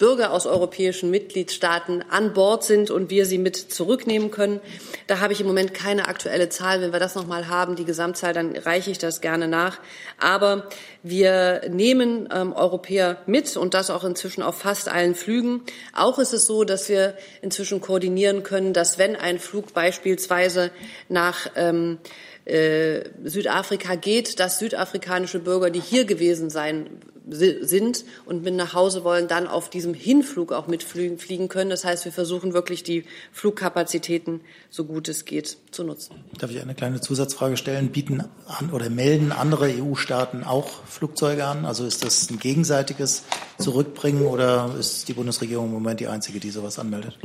[0.00, 4.60] Bürger aus europäischen Mitgliedstaaten an Bord sind und wir sie mit zurücknehmen können.
[5.06, 6.80] Da habe ich im Moment keine aktuelle Zahl.
[6.80, 9.78] Wenn wir das noch mal haben, die Gesamtzahl, dann reiche ich das gerne nach.
[10.18, 10.68] Aber
[11.02, 15.62] wir nehmen ähm, Europäer mit und das auch inzwischen auf fast allen Flügen.
[15.92, 20.70] Auch ist es so, dass wir inzwischen koordinieren können, dass wenn ein Flug beispielsweise
[21.10, 21.98] nach ähm,
[22.44, 26.88] äh, Südafrika geht, dass südafrikanische Bürger, die hier gewesen sein
[27.32, 31.70] sind und mit nach Hause wollen, dann auf diesem Hinflug auch mitfliegen können.
[31.70, 36.16] Das heißt, wir versuchen wirklich die Flugkapazitäten so gut es geht zu nutzen.
[36.38, 37.90] Darf ich eine kleine Zusatzfrage stellen?
[37.90, 41.64] Bieten an oder melden andere EU-Staaten auch Flugzeuge an?
[41.64, 43.24] Also ist das ein gegenseitiges
[43.58, 47.18] Zurückbringen oder ist die Bundesregierung im Moment die einzige, die sowas anmeldet?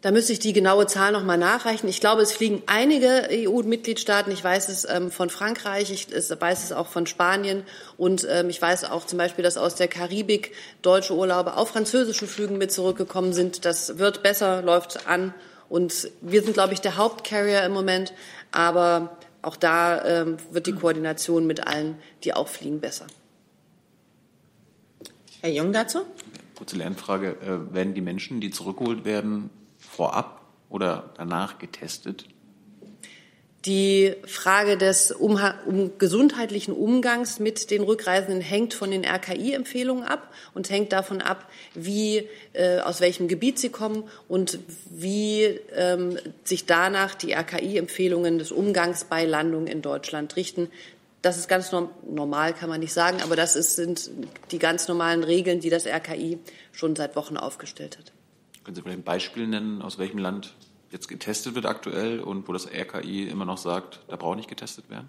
[0.00, 1.88] Da müsste ich die genaue Zahl noch mal nachreichen.
[1.88, 4.30] Ich glaube, es fliegen einige EU-Mitgliedstaaten.
[4.32, 7.64] Ich weiß es ähm, von Frankreich, ich weiß es auch von Spanien
[7.96, 12.28] und ähm, ich weiß auch zum Beispiel, dass aus der Karibik deutsche Urlauber auf französischen
[12.28, 13.64] Flügen mit zurückgekommen sind.
[13.64, 15.34] Das wird besser, läuft an
[15.68, 18.12] und wir sind, glaube ich, der Hauptcarrier im Moment.
[18.52, 23.08] Aber auch da ähm, wird die Koordination mit allen, die auch fliegen, besser.
[25.40, 26.02] Herr Jung dazu?
[26.56, 27.36] Kurze Lernfrage.
[27.40, 29.50] Äh, werden die Menschen, die zurückgeholt werden,
[29.98, 32.24] vorab oder danach getestet?
[33.64, 40.32] Die Frage des um, um gesundheitlichen Umgangs mit den Rückreisenden hängt von den RKI-Empfehlungen ab
[40.54, 45.42] und hängt davon ab, wie, äh, aus welchem Gebiet sie kommen und wie
[45.74, 50.70] ähm, sich danach die RKI-Empfehlungen des Umgangs bei Landung in Deutschland richten.
[51.20, 51.72] Das ist ganz
[52.08, 54.08] normal, kann man nicht sagen, aber das ist, sind
[54.52, 56.38] die ganz normalen Regeln, die das RKI
[56.70, 58.12] schon seit Wochen aufgestellt hat.
[58.68, 60.52] Können Sie vielleicht ein Beispiel nennen, aus welchem Land
[60.90, 64.90] jetzt getestet wird aktuell und wo das RKI immer noch sagt, da braucht nicht getestet
[64.90, 65.08] werden?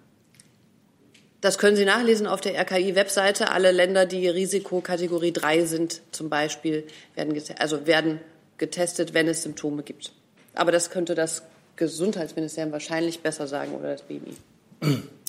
[1.42, 3.52] Das können Sie nachlesen auf der RKI-Webseite.
[3.52, 8.22] Alle Länder, die Risikokategorie 3 sind, zum Beispiel, werden, getestet, also werden
[8.58, 10.14] getestet, wenn es Symptome gibt.
[10.54, 11.44] Aber das könnte das
[11.76, 14.38] Gesundheitsministerium wahrscheinlich besser sagen oder das BMI.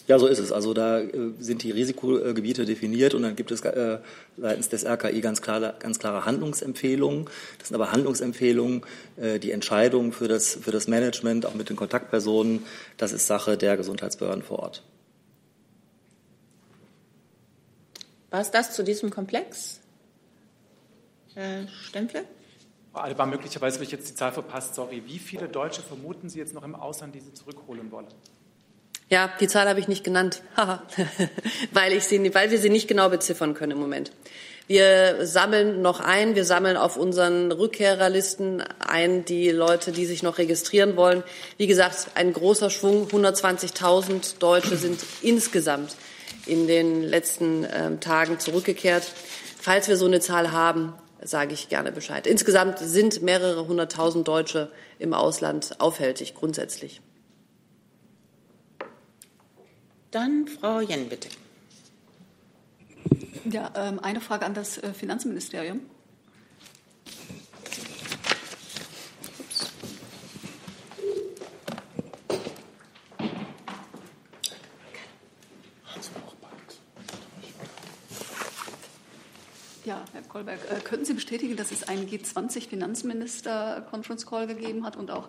[0.07, 0.51] Ja, so ist es.
[0.53, 3.99] Also da äh, sind die Risikogebiete definiert und dann gibt es äh,
[4.37, 7.27] seitens des RKI ganz klare, ganz klare Handlungsempfehlungen.
[7.59, 8.83] Das sind aber Handlungsempfehlungen.
[9.17, 12.65] Äh, die Entscheidung für das, für das Management, auch mit den Kontaktpersonen,
[12.97, 14.83] das ist Sache der Gesundheitsbehörden vor Ort.
[18.31, 19.81] War es das zu diesem Komplex?
[21.35, 22.25] Herr Stempel?
[22.93, 24.75] Frau Alba, möglicherweise habe ich jetzt die Zahl verpasst.
[24.75, 25.03] Sorry.
[25.07, 28.09] Wie viele Deutsche vermuten Sie jetzt noch im Ausland, die Sie zurückholen wollen?
[29.11, 30.41] Ja, die Zahl habe ich nicht genannt,
[31.73, 34.13] weil, ich sie, weil wir sie nicht genau beziffern können im Moment.
[34.69, 40.39] Wir sammeln noch ein, wir sammeln auf unseren Rückkehrerlisten ein die Leute, die sich noch
[40.39, 41.25] registrieren wollen.
[41.57, 45.97] Wie gesagt, ein großer Schwung, 120.000 Deutsche sind insgesamt
[46.47, 49.03] in den letzten äh, Tagen zurückgekehrt.
[49.61, 52.29] Falls wir so eine Zahl haben, sage ich gerne Bescheid.
[52.29, 57.01] Insgesamt sind mehrere hunderttausend Deutsche im Ausland aufhältig, grundsätzlich.
[60.11, 61.29] Dann Frau Jen, bitte.
[63.45, 65.83] Ja, ähm, eine Frage an das äh, Finanzministerium.
[79.85, 85.11] Ja, Herr Kolberg, äh, könnten Sie bestätigen, dass es einen G20-Finanzminister-Conference Call gegeben hat und
[85.11, 85.29] auch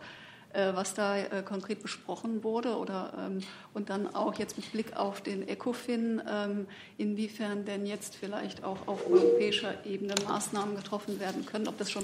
[0.53, 3.39] was da äh, konkret besprochen wurde oder ähm,
[3.73, 8.87] und dann auch jetzt mit Blick auf den ECOFIN, ähm, inwiefern denn jetzt vielleicht auch
[8.87, 12.03] auf europäischer Ebene Maßnahmen getroffen werden können, ob das schon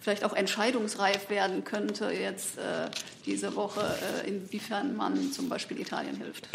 [0.00, 2.88] vielleicht auch entscheidungsreif werden könnte jetzt äh,
[3.26, 3.84] diese Woche,
[4.26, 6.48] inwiefern man zum Beispiel Italien hilft.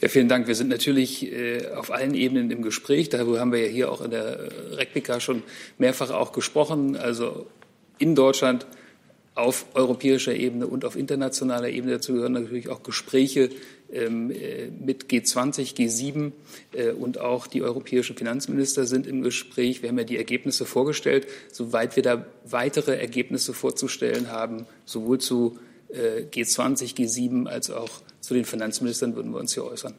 [0.00, 0.46] Ja, vielen Dank.
[0.46, 3.08] Wir sind natürlich äh, auf allen Ebenen im Gespräch.
[3.08, 5.42] Darüber haben wir ja hier auch in der Replika schon
[5.78, 6.94] mehrfach auch gesprochen.
[6.94, 7.46] Also
[7.98, 8.66] in Deutschland
[9.34, 11.94] auf europäischer Ebene und auf internationaler Ebene.
[11.94, 13.50] Dazu gehören natürlich auch Gespräche
[13.92, 16.32] ähm, äh, mit G20, G7
[16.72, 19.82] äh, und auch die europäischen Finanzminister sind im Gespräch.
[19.82, 21.26] Wir haben ja die Ergebnisse vorgestellt.
[21.50, 25.58] Soweit wir da weitere Ergebnisse vorzustellen haben, sowohl zu
[25.88, 29.94] äh, G20, G7 als auch zu den Finanzministern, würden wir uns hier äußern.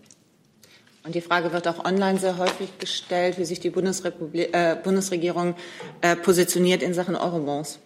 [1.03, 5.55] Und die Frage wird auch online sehr häufig gestellt, wie sich die äh, Bundesregierung
[6.01, 7.79] äh, positioniert in Sachen Eurobonds.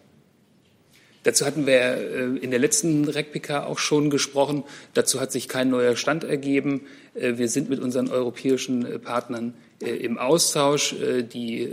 [1.24, 4.64] Dazu hatten wir äh, in der letzten RECPK auch schon gesprochen.
[4.94, 6.82] Dazu hat sich kein neuer Stand ergeben.
[7.14, 10.94] Äh, wir sind mit unseren europäischen äh, Partnern im Austausch.
[11.32, 11.70] Die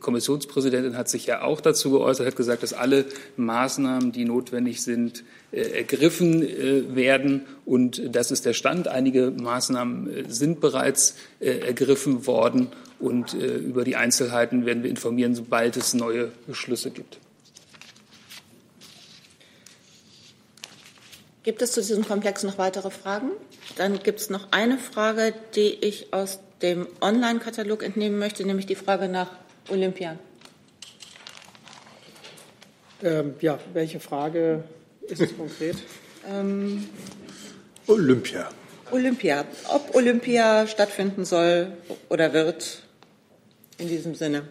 [0.00, 3.04] Kommissionspräsidentin hat sich ja auch dazu geäußert, hat gesagt, dass alle
[3.36, 5.22] Maßnahmen, die notwendig sind,
[5.52, 6.42] ergriffen
[6.96, 7.42] werden.
[7.64, 8.88] Und das ist der Stand.
[8.88, 12.66] Einige Maßnahmen sind bereits ergriffen worden.
[12.98, 17.20] Und über die Einzelheiten werden wir informieren, sobald es neue Beschlüsse gibt.
[21.46, 23.30] Gibt es zu diesem Komplex noch weitere Fragen?
[23.76, 28.74] Dann gibt es noch eine Frage, die ich aus dem Online-Katalog entnehmen möchte, nämlich die
[28.74, 29.30] Frage nach
[29.68, 30.18] Olympia.
[33.00, 34.64] Ähm, ja, welche Frage
[35.02, 35.76] ist es konkret?
[36.28, 36.88] Ähm,
[37.86, 38.48] Olympia.
[38.90, 39.44] Olympia.
[39.68, 41.70] Ob Olympia stattfinden soll
[42.08, 42.82] oder wird,
[43.78, 44.42] in diesem Sinne.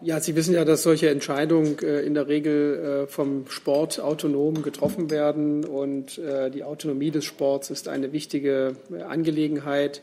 [0.00, 4.62] Ja, Sie wissen ja, dass solche Entscheidungen äh, in der Regel äh, vom Sport autonom
[4.62, 8.76] getroffen werden und äh, die Autonomie des Sports ist eine wichtige
[9.08, 10.02] Angelegenheit.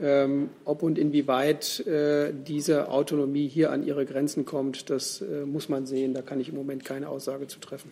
[0.00, 1.84] Ähm, ob und inwieweit
[2.46, 6.14] diese Autonomie hier an ihre Grenzen kommt, das muss man sehen.
[6.14, 7.90] Da kann ich im Moment keine Aussage zu treffen.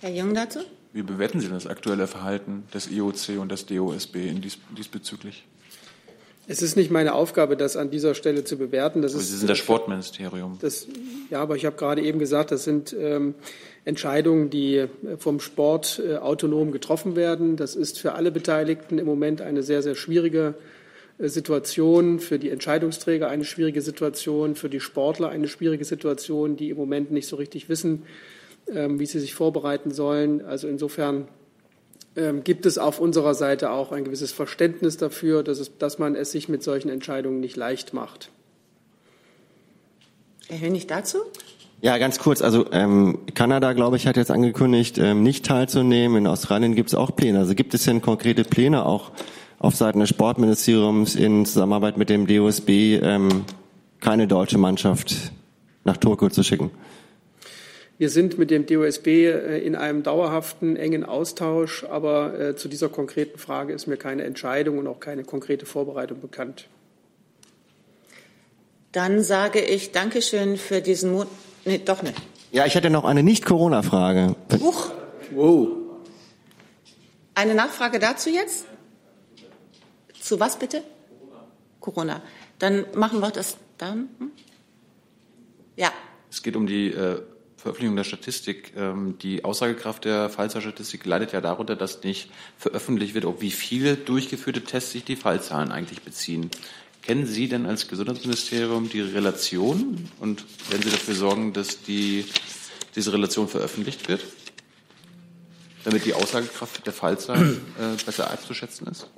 [0.00, 0.60] Herr Jung dazu?
[0.94, 5.44] Wie bewerten Sie das aktuelle Verhalten des IOC und des DOSB in dies, diesbezüglich?
[6.48, 9.02] Es ist nicht meine Aufgabe, das an dieser Stelle zu bewerten.
[9.02, 10.58] Das aber ist, Sie sind das Sportministerium.
[10.60, 10.86] Das,
[11.30, 13.34] ja, aber ich habe gerade eben gesagt, das sind ähm,
[13.84, 14.86] Entscheidungen, die
[15.18, 17.56] vom Sport äh, autonom getroffen werden.
[17.56, 20.54] Das ist für alle Beteiligten im Moment eine sehr, sehr schwierige
[21.18, 26.70] äh, Situation, für die Entscheidungsträger eine schwierige Situation, für die Sportler eine schwierige Situation, die
[26.70, 28.04] im Moment nicht so richtig wissen,
[28.72, 30.44] ähm, wie sie sich vorbereiten sollen.
[30.44, 31.26] Also insofern
[32.16, 36.14] ähm, gibt es auf unserer Seite auch ein gewisses Verständnis dafür, dass, es, dass man
[36.14, 38.30] es sich mit solchen Entscheidungen nicht leicht macht.
[40.48, 41.18] Herr Hönig dazu?
[41.82, 42.40] Ja, ganz kurz.
[42.40, 46.18] Also ähm, Kanada, glaube ich, hat jetzt angekündigt, ähm, nicht teilzunehmen.
[46.18, 47.38] In Australien gibt es auch Pläne.
[47.38, 49.12] Also gibt es denn konkrete Pläne auch
[49.58, 53.44] auf Seiten des Sportministeriums in Zusammenarbeit mit dem DOSB, ähm,
[54.00, 55.32] keine deutsche Mannschaft
[55.84, 56.70] nach Turku zu schicken?
[57.98, 62.88] Wir sind mit dem DOSB äh, in einem dauerhaften, engen Austausch, aber äh, zu dieser
[62.88, 66.68] konkreten Frage ist mir keine Entscheidung und auch keine konkrete Vorbereitung bekannt.
[68.92, 71.26] Dann sage ich Dankeschön für diesen Mut.
[71.64, 72.16] Nee, doch nicht.
[72.52, 74.36] Ja, ich hätte noch eine Nicht-Corona-Frage.
[74.60, 74.90] Huch.
[75.32, 75.68] Wow.
[77.34, 78.66] Eine Nachfrage dazu jetzt?
[80.20, 80.82] Zu was bitte?
[81.80, 82.22] Corona.
[82.58, 84.08] Dann machen wir das dann.
[84.18, 84.30] Hm?
[85.76, 85.92] Ja.
[86.30, 87.20] Es geht um die äh,
[87.66, 88.72] Veröffentlichung der Statistik.
[88.76, 93.96] Ähm, die Aussagekraft der Fallzahlstatistik leidet ja darunter, dass nicht veröffentlicht wird, auf wie viele
[93.96, 96.48] durchgeführte Tests sich die Fallzahlen eigentlich beziehen.
[97.02, 102.24] Kennen Sie denn als Gesundheitsministerium die Relation und werden Sie dafür sorgen, dass die,
[102.94, 104.24] diese Relation veröffentlicht wird,
[105.82, 109.08] damit die Aussagekraft der Fallzahlen äh, besser abzuschätzen ist?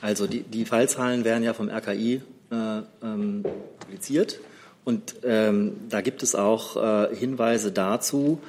[0.00, 3.44] Also die, die Fallzahlen werden ja vom RKI äh, ähm,
[3.78, 4.40] publiziert.
[4.86, 8.40] Und ähm, da gibt es auch äh, Hinweise dazu,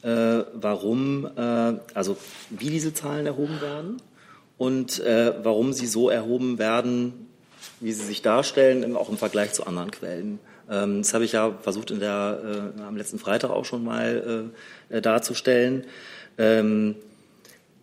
[0.00, 0.08] äh,
[0.54, 2.16] warum, äh, also
[2.48, 4.00] wie diese Zahlen erhoben werden
[4.56, 7.28] und äh, warum sie so erhoben werden,
[7.80, 10.38] wie sie sich darstellen, auch im Vergleich zu anderen Quellen.
[10.70, 14.50] Ähm, das habe ich ja versucht in der, äh, am letzten Freitag auch schon mal
[14.88, 15.84] äh, darzustellen.
[16.38, 16.96] Ähm, ähm,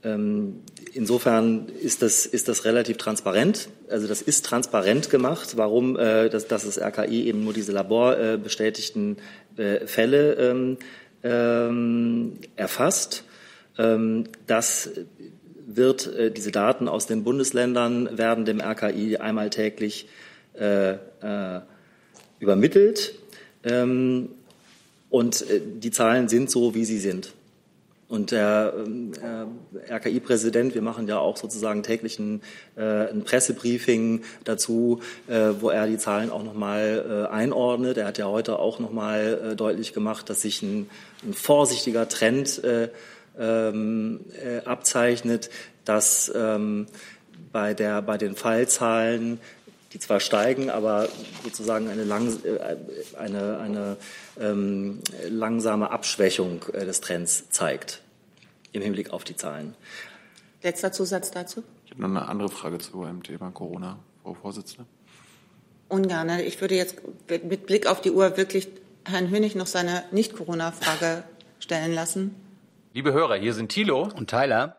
[0.01, 3.69] insofern ist das, ist das relativ transparent.
[3.89, 9.17] Also das ist transparent gemacht, warum äh, dass, dass das RKI eben nur diese laborbestätigten
[9.57, 10.77] äh, Fälle ähm,
[11.23, 13.25] ähm, erfasst.
[13.77, 14.89] Ähm, das
[15.67, 20.07] wird äh, diese Daten aus den Bundesländern werden dem RKI einmal täglich
[20.57, 21.61] äh, äh,
[22.39, 23.15] übermittelt.
[23.63, 24.29] Ähm,
[25.09, 27.33] und äh, die Zahlen sind so, wie sie sind.
[28.09, 28.73] Und der
[29.21, 32.41] äh, RKI-Präsident, wir machen ja auch sozusagen täglich ein,
[32.75, 37.97] äh, ein Pressebriefing dazu, äh, wo er die Zahlen auch nochmal äh, einordnet.
[37.97, 40.89] Er hat ja heute auch nochmal äh, deutlich gemacht, dass sich ein,
[41.23, 42.89] ein vorsichtiger Trend äh,
[43.37, 45.51] ähm, äh, abzeichnet,
[45.85, 46.87] dass ähm,
[47.51, 49.39] bei, der, bei den Fallzahlen
[49.93, 51.09] die zwar steigen, aber
[51.43, 52.75] sozusagen eine, lang, äh,
[53.17, 53.97] eine, eine
[54.39, 58.01] ähm, langsame Abschwächung äh, des Trends zeigt
[58.71, 59.75] im Hinblick auf die Zahlen.
[60.61, 61.63] Letzter Zusatz dazu?
[61.85, 64.85] Ich habe noch eine andere Frage zu dem Thema Corona, Frau Vorsitzende.
[65.87, 66.29] Ungern.
[66.39, 68.67] Ich würde jetzt mit Blick auf die Uhr wirklich
[69.05, 71.23] Herrn Hönig noch seine Nicht-Corona-Frage
[71.59, 72.35] stellen lassen.
[72.93, 74.78] Liebe Hörer, hier sind Thilo und Tyler.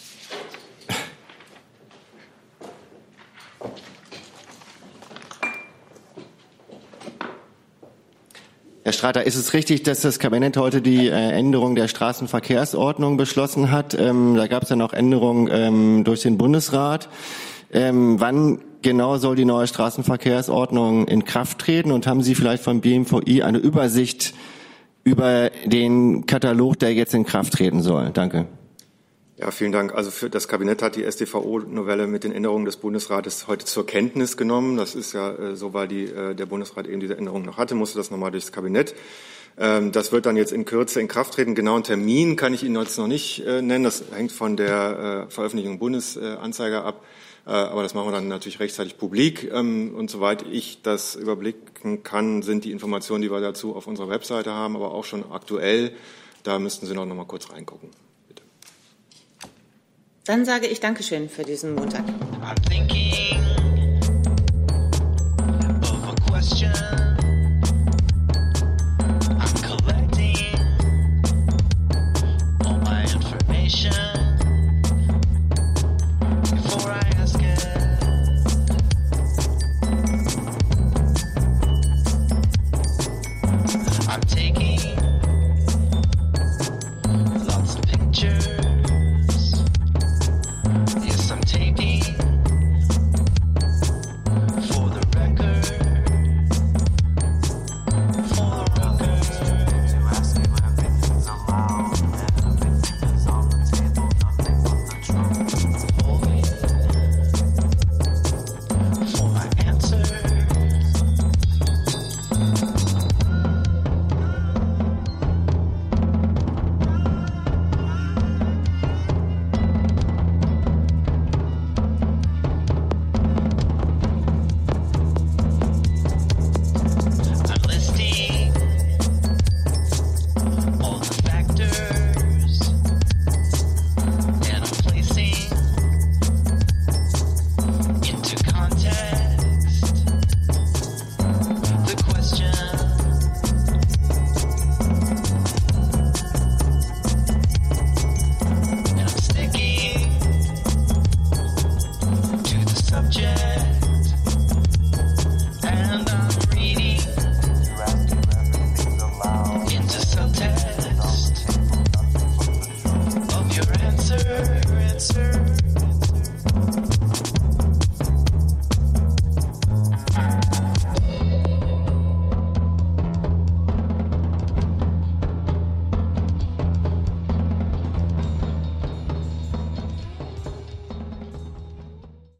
[8.91, 13.71] Herr Strater, ist es richtig, dass das Kabinett heute die äh, Änderung der Straßenverkehrsordnung beschlossen
[13.71, 13.97] hat?
[13.97, 17.07] Ähm, da gab es ja noch Änderungen ähm, durch den Bundesrat.
[17.71, 21.93] Ähm, wann genau soll die neue Straßenverkehrsordnung in Kraft treten?
[21.93, 24.33] Und haben Sie vielleicht vom BMVI eine Übersicht
[25.05, 28.09] über den Katalog, der jetzt in Kraft treten soll?
[28.11, 28.47] Danke.
[29.41, 29.95] Ja, vielen Dank.
[29.95, 34.37] Also für das Kabinett hat die StVO-Novelle mit den Änderungen des Bundesrates heute zur Kenntnis
[34.37, 34.77] genommen.
[34.77, 37.73] Das ist ja äh, so, weil die, äh, der Bundesrat eben diese Änderungen noch hatte,
[37.73, 38.93] musste das nochmal durchs Kabinett.
[39.57, 41.55] Ähm, das wird dann jetzt in Kürze in Kraft treten.
[41.55, 43.83] Genauen Termin kann ich Ihnen jetzt noch nicht äh, nennen.
[43.83, 47.03] Das hängt von der äh, Veröffentlichung Bundesanzeiger ab.
[47.47, 49.51] Äh, aber das machen wir dann natürlich rechtzeitig publik.
[49.51, 54.09] Ähm, und soweit ich das überblicken kann, sind die Informationen, die wir dazu auf unserer
[54.09, 55.93] Webseite haben, aber auch schon aktuell.
[56.43, 57.89] Da müssten Sie noch, noch mal kurz reingucken.
[60.25, 62.03] Dann sage ich Dankeschön für diesen Montag.